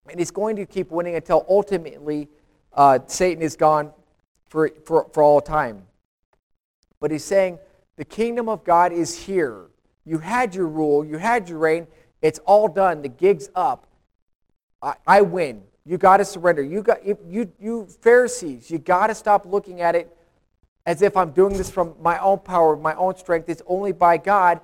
and 0.10 0.20
he's 0.20 0.32
going 0.32 0.56
to 0.58 0.66
keep 0.66 0.92
winning 0.92 1.16
until 1.16 1.46
ultimately 1.50 2.30
uh, 2.74 3.00
Satan 3.08 3.42
is 3.42 3.56
gone 3.56 3.92
for, 4.48 4.70
for, 4.86 5.10
for 5.12 5.24
all 5.24 5.42
time. 5.42 5.87
But 7.00 7.12
he's 7.12 7.24
saying, 7.24 7.60
the 7.96 8.06
kingdom 8.06 8.50
of 8.50 8.64
God 8.64 8.92
is 8.92 9.26
here. 9.26 9.68
You 10.06 10.20
had 10.20 10.56
your 10.56 10.68
rule, 10.68 11.06
you 11.06 11.18
had 11.18 11.50
your 11.50 11.60
reign. 11.60 11.88
It's 12.22 12.40
all 12.40 12.68
done. 12.68 13.02
The 13.02 13.10
gig's 13.10 13.50
up. 13.56 13.88
I, 14.82 14.96
I 15.06 15.22
win. 15.22 15.64
You 15.86 15.98
got 15.98 16.18
to 16.18 16.26
surrender. 16.26 16.62
You, 16.64 16.82
got, 16.82 17.06
you, 17.06 17.52
you 17.60 17.88
Pharisees, 18.02 18.70
you 18.70 18.78
got 18.78 19.08
to 19.08 19.16
stop 19.16 19.46
looking 19.46 19.82
at 19.82 19.96
it 19.96 20.16
as 20.86 21.02
if 21.02 21.18
I'm 21.18 21.32
doing 21.32 21.58
this 21.58 21.70
from 21.70 21.96
my 22.02 22.18
own 22.20 22.40
power, 22.40 22.76
my 22.76 22.96
own 22.96 23.16
strength. 23.18 23.50
It's 23.50 23.62
only 23.68 23.92
by 23.92 24.18
God. 24.18 24.62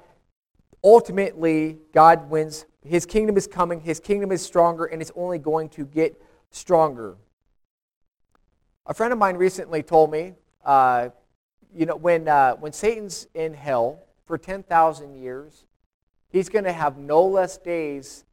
Ultimately, 0.83 1.77
God 1.93 2.29
wins. 2.29 2.65
His 2.85 3.05
kingdom 3.05 3.37
is 3.37 3.47
coming, 3.47 3.79
His 3.79 3.99
kingdom 3.99 4.31
is 4.31 4.41
stronger, 4.41 4.85
and 4.85 5.01
it's 5.01 5.11
only 5.15 5.37
going 5.37 5.69
to 5.69 5.85
get 5.85 6.21
stronger. 6.51 7.15
A 8.85 8.93
friend 8.93 9.13
of 9.13 9.19
mine 9.19 9.37
recently 9.37 9.83
told 9.83 10.11
me, 10.11 10.33
uh, 10.65 11.09
you 11.75 11.85
know, 11.85 11.95
when, 11.95 12.27
uh, 12.27 12.55
when 12.55 12.71
Satan's 12.73 13.27
in 13.33 13.53
hell 13.53 14.03
for 14.25 14.37
10,000 14.37 15.15
years, 15.15 15.65
he's 16.29 16.49
going 16.49 16.65
to 16.65 16.73
have 16.73 16.97
no 16.97 17.23
less 17.23 17.57
days 17.57 18.25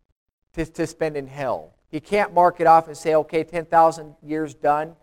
to, 0.54 0.64
to 0.64 0.86
spend 0.86 1.16
in 1.16 1.26
hell. 1.26 1.74
He 1.88 2.00
can't 2.00 2.32
mark 2.32 2.60
it 2.60 2.66
off 2.66 2.86
and 2.86 2.96
say, 2.96 3.14
okay, 3.14 3.44
10,000 3.44 4.14
years 4.22 4.54
done, 4.54 4.94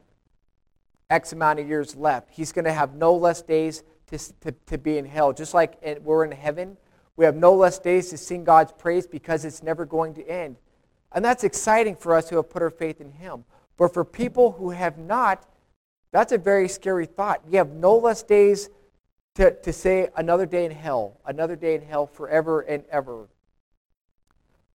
X 1.09 1.33
amount 1.33 1.59
of 1.59 1.67
years 1.67 1.95
left. 1.95 2.29
He's 2.31 2.51
going 2.51 2.65
to 2.65 2.73
have 2.73 2.95
no 2.95 3.13
less 3.13 3.41
days 3.41 3.83
to, 4.07 4.17
to, 4.41 4.51
to 4.67 4.77
be 4.77 4.97
in 4.97 5.05
hell. 5.05 5.33
Just 5.33 5.53
like 5.53 5.77
we're 6.01 6.23
in 6.25 6.31
heaven, 6.31 6.77
we 7.15 7.25
have 7.25 7.35
no 7.35 7.53
less 7.53 7.79
days 7.79 8.09
to 8.09 8.17
sing 8.17 8.43
God's 8.43 8.71
praise 8.71 9.07
because 9.07 9.43
it's 9.43 9.63
never 9.63 9.85
going 9.85 10.13
to 10.15 10.27
end. 10.27 10.57
And 11.11 11.23
that's 11.23 11.43
exciting 11.43 11.95
for 11.95 12.15
us 12.15 12.29
who 12.29 12.35
have 12.37 12.49
put 12.49 12.61
our 12.61 12.69
faith 12.69 13.01
in 13.01 13.11
Him. 13.11 13.43
But 13.77 13.93
for 13.93 14.03
people 14.03 14.51
who 14.51 14.71
have 14.71 14.97
not, 14.97 15.45
that's 16.17 16.31
a 16.31 16.39
very 16.39 16.67
scary 16.67 17.05
thought. 17.05 17.43
You 17.47 17.59
have 17.59 17.73
no 17.73 17.95
less 17.95 18.23
days 18.23 18.71
to, 19.35 19.51
to 19.61 19.71
say 19.71 20.09
another 20.17 20.47
day 20.47 20.65
in 20.65 20.71
hell, 20.71 21.21
another 21.27 21.55
day 21.55 21.75
in 21.75 21.83
hell 21.83 22.07
forever 22.07 22.61
and 22.61 22.83
ever. 22.89 23.29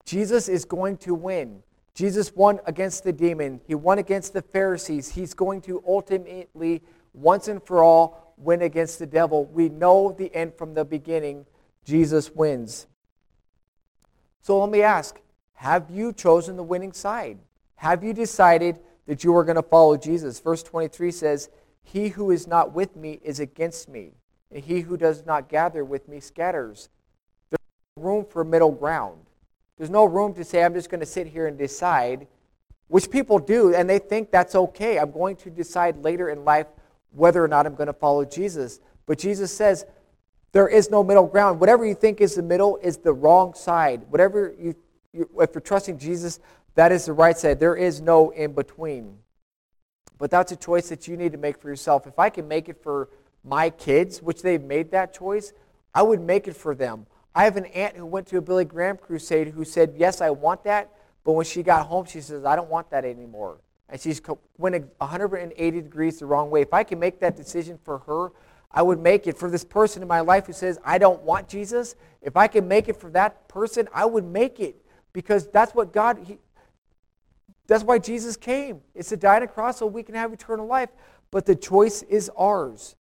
Jesus 0.06 0.48
is 0.48 0.66
going 0.66 0.98
to 0.98 1.16
win. 1.16 1.64
Jesus 1.96 2.32
won 2.36 2.60
against 2.68 3.04
the 3.04 3.12
demon, 3.12 3.60
he 3.66 3.74
won 3.74 3.98
against 3.98 4.34
the 4.34 4.44
Pharisees. 4.44 5.10
He's 5.10 5.34
going 5.34 5.62
to 5.62 5.84
ultimately, 5.88 6.84
once 7.16 7.48
and 7.48 7.64
for 7.64 7.82
all, 7.82 8.36
win 8.38 8.62
against 8.62 9.00
the 9.00 9.08
devil. 9.08 9.46
We 9.46 9.68
know 9.68 10.16
the 10.16 10.32
end 10.36 10.54
from 10.54 10.76
the 10.76 10.86
beginning. 10.86 11.48
Jesus 11.86 12.30
wins. 12.30 12.86
So 14.44 14.60
let 14.60 14.70
me 14.70 14.84
ask 14.84 15.20
have 15.54 15.90
you 15.90 16.14
chosen 16.14 16.56
the 16.56 16.62
winning 16.62 16.94
side? 16.94 17.40
Have 17.78 18.04
you 18.04 18.14
decided 18.14 18.78
that 19.08 19.24
you 19.24 19.36
are 19.36 19.44
going 19.44 19.56
to 19.56 19.64
follow 19.64 19.98
Jesus. 19.98 20.40
Verse 20.40 20.64
23 20.64 21.12
says, 21.12 21.50
He 21.84 22.10
who 22.10 22.32
is 22.32 22.48
not 22.48 22.74
with 22.74 22.96
me 22.96 23.20
is 23.24 23.40
against 23.40 23.90
me, 23.90 24.14
and 24.52 24.64
he 24.64 24.82
who 24.82 24.98
does 24.98 25.26
not 25.26 25.50
gather 25.50 25.84
with 25.84 26.08
me 26.08 26.20
scatters. 26.20 26.90
There's 27.50 27.60
no 27.98 28.04
room 28.04 28.26
for 28.26 28.44
middle 28.44 28.72
ground. 28.72 29.22
There's 29.78 29.90
no 29.90 30.06
room 30.06 30.34
to 30.36 30.44
say, 30.44 30.64
I'm 30.64 30.74
just 30.74 30.90
going 30.90 31.00
to 31.00 31.06
sit 31.06 31.28
here 31.28 31.48
and 31.48 31.58
decide, 31.58 32.28
which 32.88 33.10
people 33.10 33.40
do, 33.40 33.74
and 33.74 33.90
they 33.90 34.00
think 34.00 34.32
that's 34.32 34.56
okay. 34.56 35.00
I'm 35.00 35.12
going 35.12 35.36
to 35.38 35.50
decide 35.50 36.04
later 36.04 36.30
in 36.30 36.46
life 36.46 36.68
whether 37.12 37.44
or 37.44 37.48
not 37.48 37.66
I'm 37.66 37.76
going 37.76 37.88
to 37.88 37.94
follow 37.94 38.24
Jesus. 38.26 38.80
But 39.06 39.18
Jesus 39.18 39.54
says, 39.54 39.86
there 40.52 40.68
is 40.68 40.90
no 40.90 41.04
middle 41.04 41.28
ground. 41.28 41.60
Whatever 41.60 41.86
you 41.86 41.96
think 41.96 42.20
is 42.20 42.36
the 42.36 42.44
middle 42.44 42.78
is 42.78 42.98
the 42.98 43.14
wrong 43.14 43.54
side. 43.54 44.04
Whatever 44.10 44.54
you, 44.60 44.76
you 45.14 45.30
if 45.40 45.52
you're 45.54 45.62
trusting 45.62 45.98
Jesus, 45.98 46.40
that 46.76 46.92
is 46.92 47.06
the 47.06 47.14
right 47.14 47.38
side. 47.38 47.60
There 47.60 47.76
is 47.76 48.02
no 48.02 48.30
in 48.32 48.54
between. 48.54 49.18
But 50.18 50.32
that's 50.32 50.52
a 50.52 50.56
choice 50.56 50.90
that 50.90 51.08
you 51.08 51.18
need 51.18 51.32
to 51.32 51.38
make 51.38 51.58
for 51.58 51.68
yourself. 51.68 52.06
If 52.06 52.20
I 52.20 52.30
can 52.30 52.48
make 52.48 52.70
it 52.70 52.82
for 52.82 53.10
my 53.44 53.70
kids, 53.70 54.22
which 54.22 54.42
they've 54.42 54.62
made 54.62 54.92
that 54.92 55.14
choice, 55.14 55.54
I 55.94 56.04
would 56.04 56.22
make 56.22 56.48
it 56.48 56.56
for 56.56 56.76
them. 56.76 57.08
I 57.34 57.46
have 57.46 57.58
an 57.58 57.66
aunt 57.68 57.96
who 57.96 58.06
went 58.06 58.28
to 58.28 58.38
a 58.38 58.42
Billy 58.42 58.66
Graham 58.66 58.98
crusade 58.98 59.50
who 59.50 59.64
said, 59.66 59.96
Yes, 59.98 60.22
I 60.22 60.30
want 60.30 60.64
that. 60.66 60.92
But 61.24 61.34
when 61.34 61.46
she 61.46 61.64
got 61.64 61.88
home, 61.88 62.06
she 62.06 62.22
says, 62.22 62.46
I 62.46 62.56
don't 62.56 62.70
want 62.70 62.90
that 62.92 63.06
anymore. 63.06 63.60
And 63.90 64.00
she's 64.00 64.22
went 64.58 64.86
180 64.98 65.82
degrees 65.82 66.20
the 66.20 66.26
wrong 66.26 66.50
way. 66.50 66.62
If 66.62 66.74
I 66.74 66.84
can 66.84 67.00
make 67.00 67.20
that 67.20 67.36
decision 67.36 67.78
for 67.84 68.00
her, 68.00 68.32
I 68.72 68.82
would 68.82 69.00
make 69.00 69.28
it 69.28 69.38
for 69.38 69.50
this 69.50 69.66
person 69.66 70.02
in 70.02 70.08
my 70.08 70.22
life 70.22 70.48
who 70.48 70.54
says, 70.54 70.80
I 70.84 70.98
don't 70.98 71.22
want 71.24 71.50
Jesus. 71.50 71.96
If 72.22 72.38
I 72.38 72.48
can 72.48 72.68
make 72.68 72.88
it 72.88 72.96
for 72.96 73.10
that 73.12 73.50
person, 73.50 73.90
I 73.94 74.06
would 74.06 74.24
make 74.24 74.60
it 74.60 74.76
because 75.14 75.48
that's 75.48 75.76
what 75.76 75.92
God, 75.92 76.20
he, 76.26 76.38
that's 77.72 77.86
why 77.86 78.00
Jesus 78.00 78.36
came. 78.36 78.82
It's 78.94 79.10
to 79.10 79.18
die 79.18 79.38
on 79.38 79.44
a 79.44 79.48
cross 79.48 79.78
so 79.78 79.86
we 79.86 80.04
can 80.04 80.16
have 80.16 80.34
eternal 80.34 80.68
life. 80.68 80.90
But 81.32 81.46
the 81.46 81.56
choice 81.56 82.02
is 82.04 82.30
ours. 82.38 82.98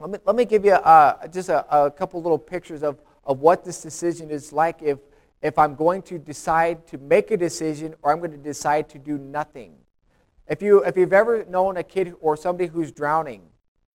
Let 0.00 0.10
me, 0.10 0.18
let 0.24 0.34
me 0.34 0.44
give 0.44 0.64
you 0.64 0.72
uh, 0.72 1.28
just 1.28 1.48
a, 1.48 1.64
a 1.84 1.88
couple 1.88 2.20
little 2.20 2.38
pictures 2.38 2.82
of, 2.82 3.00
of 3.22 3.38
what 3.38 3.64
this 3.64 3.80
decision 3.80 4.30
is 4.30 4.52
like 4.52 4.82
if, 4.82 4.98
if 5.40 5.56
I'm 5.56 5.76
going 5.76 6.02
to 6.02 6.18
decide 6.18 6.84
to 6.88 6.98
make 6.98 7.30
a 7.30 7.36
decision 7.36 7.94
or 8.02 8.10
I'm 8.10 8.18
going 8.18 8.32
to 8.32 8.36
decide 8.36 8.88
to 8.88 8.98
do 8.98 9.18
nothing. 9.18 9.76
If, 10.48 10.60
you, 10.60 10.82
if 10.82 10.96
you've 10.96 11.12
ever 11.12 11.44
known 11.44 11.76
a 11.76 11.84
kid 11.84 12.14
or 12.20 12.36
somebody 12.36 12.68
who's 12.68 12.90
drowning, 12.90 13.42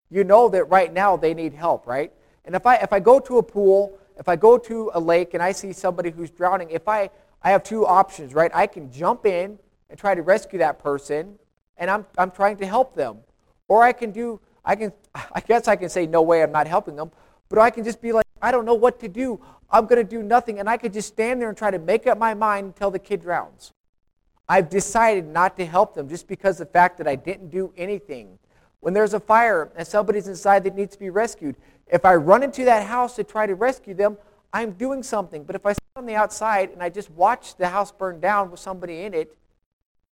you 0.08 0.22
know 0.22 0.48
that 0.50 0.66
right 0.66 0.92
now 0.92 1.16
they 1.16 1.34
need 1.34 1.52
help, 1.52 1.84
right? 1.84 2.12
And 2.44 2.54
if 2.54 2.64
I, 2.64 2.76
if 2.76 2.92
I 2.92 3.00
go 3.00 3.18
to 3.18 3.38
a 3.38 3.42
pool, 3.42 3.98
if 4.18 4.28
I 4.28 4.36
go 4.36 4.56
to 4.56 4.92
a 4.94 5.00
lake 5.00 5.34
and 5.34 5.42
I 5.42 5.50
see 5.50 5.72
somebody 5.72 6.10
who's 6.10 6.30
drowning, 6.30 6.70
if 6.70 6.86
I, 6.86 7.10
I 7.42 7.50
have 7.50 7.62
two 7.62 7.86
options, 7.86 8.34
right? 8.34 8.50
I 8.54 8.66
can 8.66 8.90
jump 8.90 9.26
in 9.26 9.58
and 9.90 9.98
try 9.98 10.14
to 10.14 10.22
rescue 10.22 10.58
that 10.58 10.78
person, 10.78 11.38
and 11.76 11.90
I'm, 11.90 12.06
I'm 12.16 12.30
trying 12.30 12.56
to 12.58 12.66
help 12.66 12.94
them. 12.94 13.18
Or 13.68 13.82
I 13.82 13.92
can 13.92 14.10
do, 14.10 14.40
I 14.64 14.76
can, 14.76 14.92
I 15.14 15.40
guess 15.40 15.68
I 15.68 15.76
can 15.76 15.88
say, 15.88 16.06
no 16.06 16.22
way, 16.22 16.42
I'm 16.42 16.52
not 16.52 16.66
helping 16.66 16.96
them. 16.96 17.10
But 17.48 17.58
I 17.58 17.70
can 17.70 17.84
just 17.84 18.02
be 18.02 18.12
like, 18.12 18.26
I 18.42 18.50
don't 18.50 18.64
know 18.64 18.74
what 18.74 19.00
to 19.00 19.08
do. 19.08 19.40
I'm 19.70 19.86
going 19.86 20.04
to 20.04 20.08
do 20.08 20.22
nothing. 20.22 20.60
And 20.60 20.68
I 20.68 20.76
could 20.76 20.92
just 20.92 21.08
stand 21.08 21.40
there 21.40 21.48
and 21.48 21.56
try 21.56 21.70
to 21.70 21.78
make 21.78 22.06
up 22.06 22.18
my 22.18 22.34
mind 22.34 22.66
until 22.66 22.90
the 22.90 22.98
kid 22.98 23.22
drowns. 23.22 23.72
I've 24.48 24.70
decided 24.70 25.26
not 25.26 25.56
to 25.58 25.66
help 25.66 25.94
them 25.94 26.08
just 26.08 26.26
because 26.26 26.58
the 26.58 26.66
fact 26.66 26.98
that 26.98 27.06
I 27.06 27.16
didn't 27.16 27.50
do 27.50 27.72
anything. 27.76 28.38
When 28.80 28.94
there's 28.94 29.12
a 29.12 29.20
fire 29.20 29.70
and 29.76 29.86
somebody's 29.86 30.28
inside 30.28 30.64
that 30.64 30.74
needs 30.74 30.94
to 30.94 30.98
be 30.98 31.10
rescued, 31.10 31.56
if 31.88 32.04
I 32.04 32.14
run 32.14 32.42
into 32.42 32.64
that 32.64 32.86
house 32.86 33.16
to 33.16 33.24
try 33.24 33.46
to 33.46 33.54
rescue 33.54 33.94
them, 33.94 34.16
I'm 34.52 34.72
doing 34.72 35.02
something. 35.02 35.44
But 35.44 35.56
if 35.56 35.66
I 35.66 35.72
sit 35.72 35.82
on 35.96 36.06
the 36.06 36.14
outside 36.14 36.70
and 36.70 36.82
I 36.82 36.88
just 36.88 37.10
watch 37.10 37.56
the 37.56 37.68
house 37.68 37.92
burn 37.92 38.20
down 38.20 38.50
with 38.50 38.60
somebody 38.60 39.02
in 39.02 39.14
it, 39.14 39.36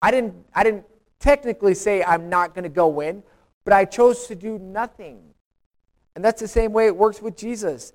I 0.01 0.11
didn't, 0.11 0.35
I 0.53 0.63
didn't 0.63 0.85
technically 1.19 1.73
say 1.73 2.03
I'm 2.03 2.29
not 2.29 2.53
going 2.53 2.63
to 2.63 2.69
go 2.69 2.99
in, 2.99 3.23
but 3.63 3.73
I 3.73 3.85
chose 3.85 4.27
to 4.27 4.35
do 4.35 4.59
nothing. 4.59 5.21
And 6.15 6.23
that's 6.23 6.41
the 6.41 6.47
same 6.47 6.73
way 6.73 6.87
it 6.87 6.95
works 6.95 7.21
with 7.21 7.35
Jesus. 7.35 7.93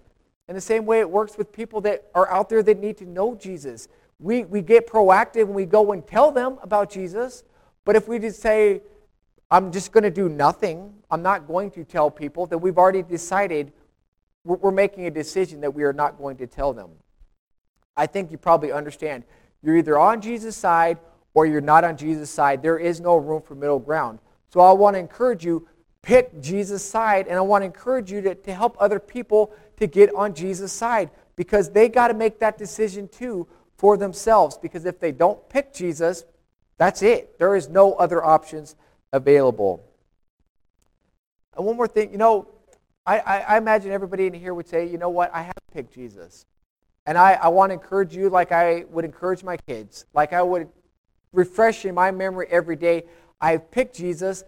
And 0.49 0.57
the 0.57 0.61
same 0.61 0.85
way 0.85 1.01
it 1.01 1.09
works 1.09 1.39
with 1.39 1.53
people 1.53 1.81
that 1.83 2.11
are 2.15 2.29
out 2.31 2.49
there 2.49 2.63
that 2.63 2.79
need 2.79 2.97
to 2.99 3.07
know 3.07 3.35
Jesus. 3.35 3.89
We, 4.19 4.45
we 4.45 4.63
get 4.63 4.89
proactive 4.89 5.43
and 5.43 5.55
we 5.55 5.65
go 5.65 5.93
and 5.93 6.07
tell 6.07 6.33
them 6.33 6.59
about 6.63 6.91
Jesus. 6.91 7.45
But 7.85 7.97
if 7.97 8.09
we 8.09 8.19
just 8.19 8.41
say, 8.41 8.83
I'm 9.51 9.73
just 9.73 9.93
going 9.93 10.05
to 10.05 10.11
do 10.11 10.29
nothing, 10.29 10.93
I'm 11.11 11.23
not 11.23 11.47
going 11.47 11.71
to 11.73 11.85
tell 11.85 12.11
people, 12.11 12.47
then 12.47 12.61
we've 12.61 12.79
already 12.79 13.03
decided 13.03 13.73
we're, 14.45 14.71
making 14.71 15.07
a 15.07 15.11
decision 15.11 15.61
that 15.61 15.75
we 15.75 15.85
are 15.85 15.93
not 15.93 16.19
going 16.19 16.37
to 16.39 16.47
tell 16.47 16.73
them. 16.73 16.91
I 17.97 18.07
think 18.07 18.31
you 18.31 18.39
probably 18.39 18.73
understand. 18.73 19.25
You're 19.63 19.77
either 19.77 19.99
on 19.99 20.21
Jesus' 20.21 20.57
side 20.57 20.99
or 21.35 21.47
you're 21.47 21.61
not 21.61 21.85
on 21.85 21.97
Jesus' 21.97 22.31
side. 22.31 22.63
There 22.63 22.79
is 22.79 23.01
no 23.01 23.17
room 23.17 23.43
for 23.43 23.55
middle 23.55 23.79
ground. 23.79 24.19
So 24.49 24.61
I 24.61 24.73
want 24.73 24.95
to 24.95 25.01
encourage 25.01 25.45
you 25.45 25.69
pick 26.03 26.41
Jesus' 26.41 26.85
side, 26.85 27.27
and 27.27 27.37
I 27.37 27.43
want 27.43 27.63
to 27.63 27.67
encourage 27.67 28.11
you 28.11 28.23
to, 28.23 28.35
to 28.35 28.55
help 28.55 28.77
other 28.81 28.99
people 28.99 29.53
to 29.77 29.87
get 29.87 30.13
on 30.15 30.35
Jesus' 30.35 30.73
side 30.73 31.11
because 31.37 31.71
they 31.71 31.89
got 31.89 32.09
to 32.09 32.15
make 32.15 32.39
that 32.41 32.59
decision 32.59 33.09
too 33.09 33.47
for 33.77 33.97
themselves. 33.97 34.59
Because 34.59 34.85
if 34.87 34.99
they 34.99 35.13
don't 35.13 35.47
pick 35.49 35.73
Jesus, 35.73 36.25
that's 36.79 37.03
it. 37.03 37.39
There 37.39 37.55
is 37.55 37.69
no 37.69 37.95
other 37.95 38.25
options 38.25 38.77
available. 39.13 39.85
And 41.57 41.67
one 41.67 41.77
more 41.77 41.89
thing, 41.89 42.11
you 42.13 42.19
know, 42.19 42.49
I, 43.07 43.19
I, 43.19 43.39
I 43.41 43.59
imagine 43.59 43.93
everybody 43.93 44.27
in 44.27 44.35
here 44.35 44.55
would 44.55 44.69
say, 44.69 44.87
you 44.87 44.99
know 44.99 45.09
what, 45.09 45.35
I 45.35 45.43
have 45.43 45.55
picked 45.73 45.95
Jesus. 45.95 46.47
And 47.07 47.17
I, 47.17 47.33
I 47.35 47.49
want 47.49 47.71
to 47.71 47.75
encourage 47.75 48.15
you 48.15 48.29
like 48.29 48.53
I 48.53 48.85
would 48.91 49.05
encourage 49.05 49.43
my 49.43 49.57
kids, 49.57 50.05
like 50.15 50.33
I 50.33 50.43
would 50.43 50.69
refresh 51.33 51.85
in 51.85 51.95
my 51.95 52.11
memory 52.11 52.47
every 52.51 52.77
day. 52.77 53.05
I've 53.41 53.71
picked 53.71 53.97
Jesus. 53.97 54.45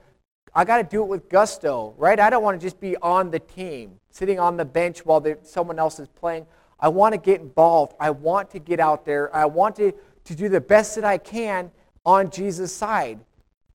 I 0.54 0.64
got 0.64 0.78
to 0.78 0.84
do 0.84 1.02
it 1.02 1.06
with 1.06 1.28
gusto, 1.28 1.94
right? 1.96 2.20
I 2.20 2.28
don't 2.28 2.42
want 2.42 2.60
to 2.60 2.64
just 2.64 2.78
be 2.78 2.96
on 2.98 3.30
the 3.30 3.38
team, 3.38 3.98
sitting 4.10 4.38
on 4.38 4.56
the 4.56 4.64
bench 4.64 5.06
while 5.06 5.24
someone 5.42 5.78
else 5.78 5.98
is 5.98 6.08
playing. 6.08 6.46
I 6.78 6.88
want 6.88 7.14
to 7.14 7.18
get 7.18 7.40
involved. 7.40 7.94
I 7.98 8.10
want 8.10 8.50
to 8.50 8.58
get 8.58 8.80
out 8.80 9.06
there. 9.06 9.34
I 9.34 9.46
want 9.46 9.76
to, 9.76 9.92
to 10.24 10.34
do 10.34 10.48
the 10.48 10.60
best 10.60 10.94
that 10.96 11.04
I 11.04 11.16
can 11.16 11.70
on 12.04 12.30
Jesus' 12.30 12.74
side. 12.74 13.20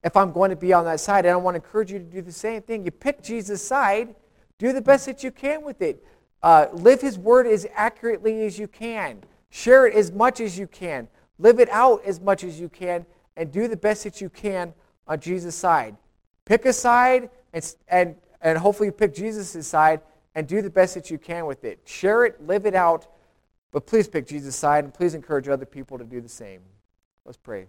If 0.03 0.15
I'm 0.15 0.31
going 0.31 0.51
to 0.51 0.55
be 0.55 0.71
on 0.73 0.85
that 0.85 0.99
side, 0.99 1.25
and 1.25 1.33
I 1.33 1.37
want 1.37 1.55
to 1.55 1.63
encourage 1.63 1.91
you 1.91 1.97
to 1.97 2.05
do 2.05 2.21
the 2.21 2.31
same 2.31 2.61
thing. 2.61 2.85
You 2.85 2.91
pick 2.91 3.23
Jesus' 3.23 3.65
side, 3.65 4.13
do 4.57 4.73
the 4.73 4.81
best 4.81 5.05
that 5.05 5.23
you 5.23 5.31
can 5.31 5.63
with 5.63 5.81
it. 5.81 6.05
Uh, 6.43 6.67
live 6.73 7.01
His 7.01 7.17
word 7.17 7.47
as 7.47 7.67
accurately 7.73 8.45
as 8.45 8.57
you 8.57 8.67
can. 8.67 9.23
Share 9.49 9.87
it 9.87 9.95
as 9.95 10.11
much 10.11 10.39
as 10.39 10.57
you 10.57 10.67
can. 10.67 11.07
Live 11.39 11.59
it 11.59 11.69
out 11.69 12.03
as 12.05 12.19
much 12.19 12.43
as 12.43 12.59
you 12.59 12.69
can, 12.69 13.05
and 13.35 13.51
do 13.51 13.67
the 13.67 13.77
best 13.77 14.03
that 14.03 14.21
you 14.21 14.29
can 14.29 14.73
on 15.07 15.19
Jesus' 15.19 15.55
side. 15.55 15.95
Pick 16.45 16.65
a 16.65 16.73
side, 16.73 17.29
and, 17.53 17.75
and, 17.87 18.15
and 18.41 18.57
hopefully 18.57 18.91
pick 18.91 19.13
Jesus' 19.13 19.67
side, 19.67 20.01
and 20.35 20.47
do 20.47 20.61
the 20.61 20.69
best 20.69 20.95
that 20.95 21.09
you 21.09 21.17
can 21.17 21.45
with 21.45 21.63
it. 21.63 21.79
Share 21.85 22.25
it, 22.25 22.45
live 22.45 22.65
it 22.65 22.75
out, 22.75 23.07
but 23.71 23.85
please 23.85 24.07
pick 24.07 24.27
Jesus' 24.27 24.55
side, 24.55 24.83
and 24.83 24.93
please 24.93 25.13
encourage 25.13 25.47
other 25.47 25.65
people 25.65 25.97
to 25.97 26.03
do 26.03 26.21
the 26.21 26.29
same. 26.29 26.61
Let's 27.25 27.37
pray. 27.37 27.65